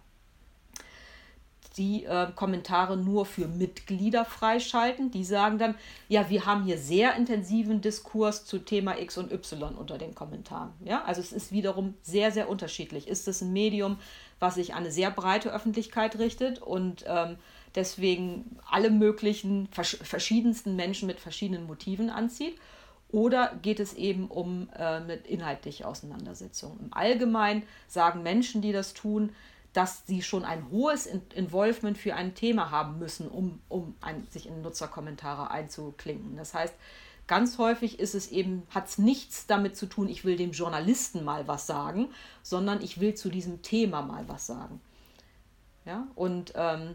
[1.76, 5.12] die äh, Kommentare nur für Mitglieder freischalten.
[5.12, 5.76] Die sagen dann,
[6.08, 10.72] ja, wir haben hier sehr intensiven Diskurs zu Thema X und Y unter den Kommentaren.
[10.84, 13.06] Ja, also es ist wiederum sehr, sehr unterschiedlich.
[13.06, 13.96] Ist es ein Medium,
[14.40, 17.36] was sich an eine sehr breite Öffentlichkeit richtet und ähm,
[17.76, 22.58] deswegen alle möglichen verschiedensten Menschen mit verschiedenen Motiven anzieht?
[23.12, 26.78] Oder geht es eben um äh, inhaltliche Auseinandersetzung?
[26.80, 29.32] Im Allgemeinen sagen Menschen, die das tun,
[29.74, 34.46] dass sie schon ein hohes Involvement für ein Thema haben müssen, um, um ein, sich
[34.46, 36.36] in Nutzerkommentare einzuklinken.
[36.36, 36.74] Das heißt,
[37.26, 41.24] ganz häufig ist es eben, hat es nichts damit zu tun, ich will dem Journalisten
[41.24, 42.08] mal was sagen,
[42.42, 44.80] sondern ich will zu diesem Thema mal was sagen.
[45.84, 46.94] Ja, und ähm,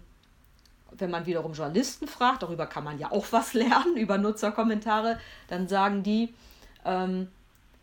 [0.91, 5.67] wenn man wiederum Journalisten fragt, darüber kann man ja auch was lernen, über Nutzerkommentare, dann
[5.67, 6.33] sagen die,
[6.85, 7.27] ähm,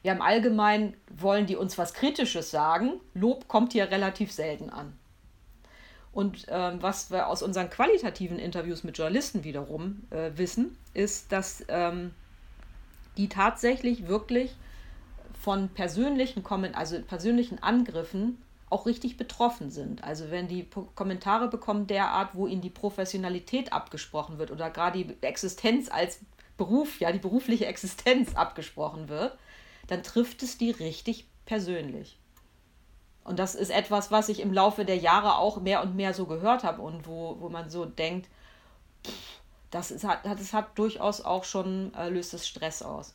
[0.03, 3.01] ja, im Allgemeinen wollen die uns was Kritisches sagen.
[3.15, 4.93] Lob kommt hier relativ selten an.
[6.13, 11.65] Und ähm, was wir aus unseren qualitativen Interviews mit Journalisten wiederum äh, wissen, ist, dass
[11.69, 12.13] ähm,
[13.17, 14.55] die tatsächlich wirklich
[15.41, 16.45] von persönlichen,
[16.75, 18.39] also persönlichen Angriffen
[18.71, 20.03] auch richtig betroffen sind.
[20.03, 25.17] Also wenn die Kommentare bekommen derart, wo ihnen die Professionalität abgesprochen wird oder gerade die
[25.23, 26.21] Existenz als
[26.57, 29.37] Beruf, ja, die berufliche Existenz abgesprochen wird,
[29.87, 32.19] dann trifft es die richtig persönlich.
[33.25, 36.27] Und das ist etwas, was ich im Laufe der Jahre auch mehr und mehr so
[36.27, 38.29] gehört habe und wo, wo man so denkt,
[39.71, 43.15] das, ist, das hat durchaus auch schon, äh, löst es Stress aus.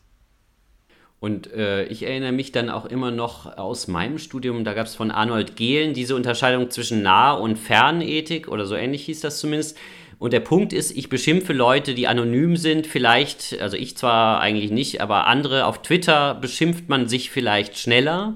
[1.20, 4.96] Und äh, ich erinnere mich dann auch immer noch aus meinem Studium, da gab es
[4.96, 9.78] von Arnold Gehlen diese Unterscheidung zwischen Nah- und Fernethik oder so ähnlich hieß das zumindest.
[10.18, 14.72] Und der Punkt ist, ich beschimpfe Leute, die anonym sind, vielleicht, also ich zwar eigentlich
[14.72, 18.36] nicht, aber andere auf Twitter beschimpft man sich vielleicht schneller,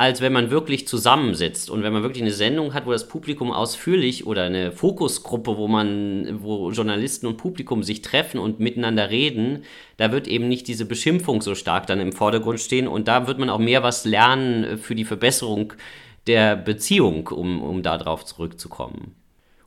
[0.00, 3.50] als wenn man wirklich zusammensitzt und wenn man wirklich eine Sendung hat, wo das Publikum
[3.50, 9.64] ausführlich oder eine Fokusgruppe, wo man, wo Journalisten und Publikum sich treffen und miteinander reden,
[9.96, 13.40] da wird eben nicht diese Beschimpfung so stark dann im Vordergrund stehen und da wird
[13.40, 15.72] man auch mehr was lernen für die Verbesserung
[16.28, 19.17] der Beziehung, um, um darauf zurückzukommen.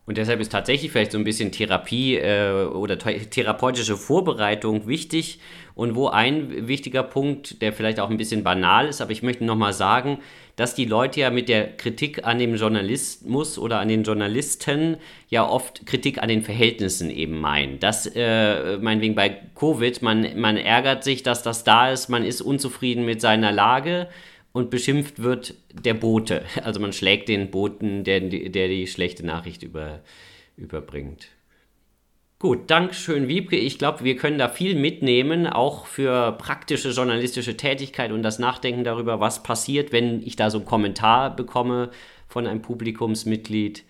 [0.07, 5.39] Und deshalb ist tatsächlich vielleicht so ein bisschen Therapie äh, oder therapeutische Vorbereitung wichtig.
[5.75, 9.45] Und wo ein wichtiger Punkt, der vielleicht auch ein bisschen banal ist, aber ich möchte
[9.45, 10.17] nochmal sagen,
[10.55, 14.97] dass die Leute ja mit der Kritik an dem Journalismus oder an den Journalisten
[15.29, 17.79] ja oft Kritik an den Verhältnissen eben meinen.
[17.79, 22.41] Das, äh, meinetwegen bei Covid, man, man ärgert sich, dass das da ist, man ist
[22.41, 24.07] unzufrieden mit seiner Lage
[24.53, 26.43] und beschimpft wird der Bote.
[26.63, 30.01] Also man schlägt den Boten, der, der die schlechte Nachricht über,
[30.57, 31.27] überbringt.
[32.39, 33.55] Gut, Dankeschön, Wiebke.
[33.55, 38.83] Ich glaube, wir können da viel mitnehmen, auch für praktische journalistische Tätigkeit und das Nachdenken
[38.83, 41.91] darüber, was passiert, wenn ich da so einen Kommentar bekomme
[42.27, 43.83] von einem Publikumsmitglied.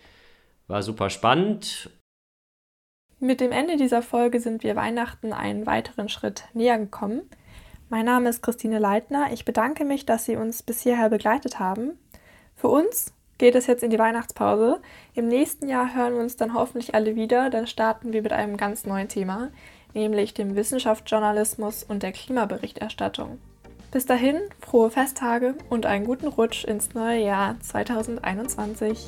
[0.67, 1.89] War super spannend.
[3.19, 7.21] Mit dem Ende dieser Folge sind wir Weihnachten einen weiteren Schritt näher gekommen.
[7.91, 9.33] Mein Name ist Christine Leitner.
[9.33, 11.99] Ich bedanke mich, dass Sie uns bis hierher begleitet haben.
[12.55, 14.79] Für uns geht es jetzt in die Weihnachtspause.
[15.13, 17.49] Im nächsten Jahr hören wir uns dann hoffentlich alle wieder.
[17.49, 19.49] Dann starten wir mit einem ganz neuen Thema,
[19.93, 23.39] nämlich dem Wissenschaftsjournalismus und der Klimaberichterstattung.
[23.91, 29.05] Bis dahin, frohe Festtage und einen guten Rutsch ins neue Jahr 2021.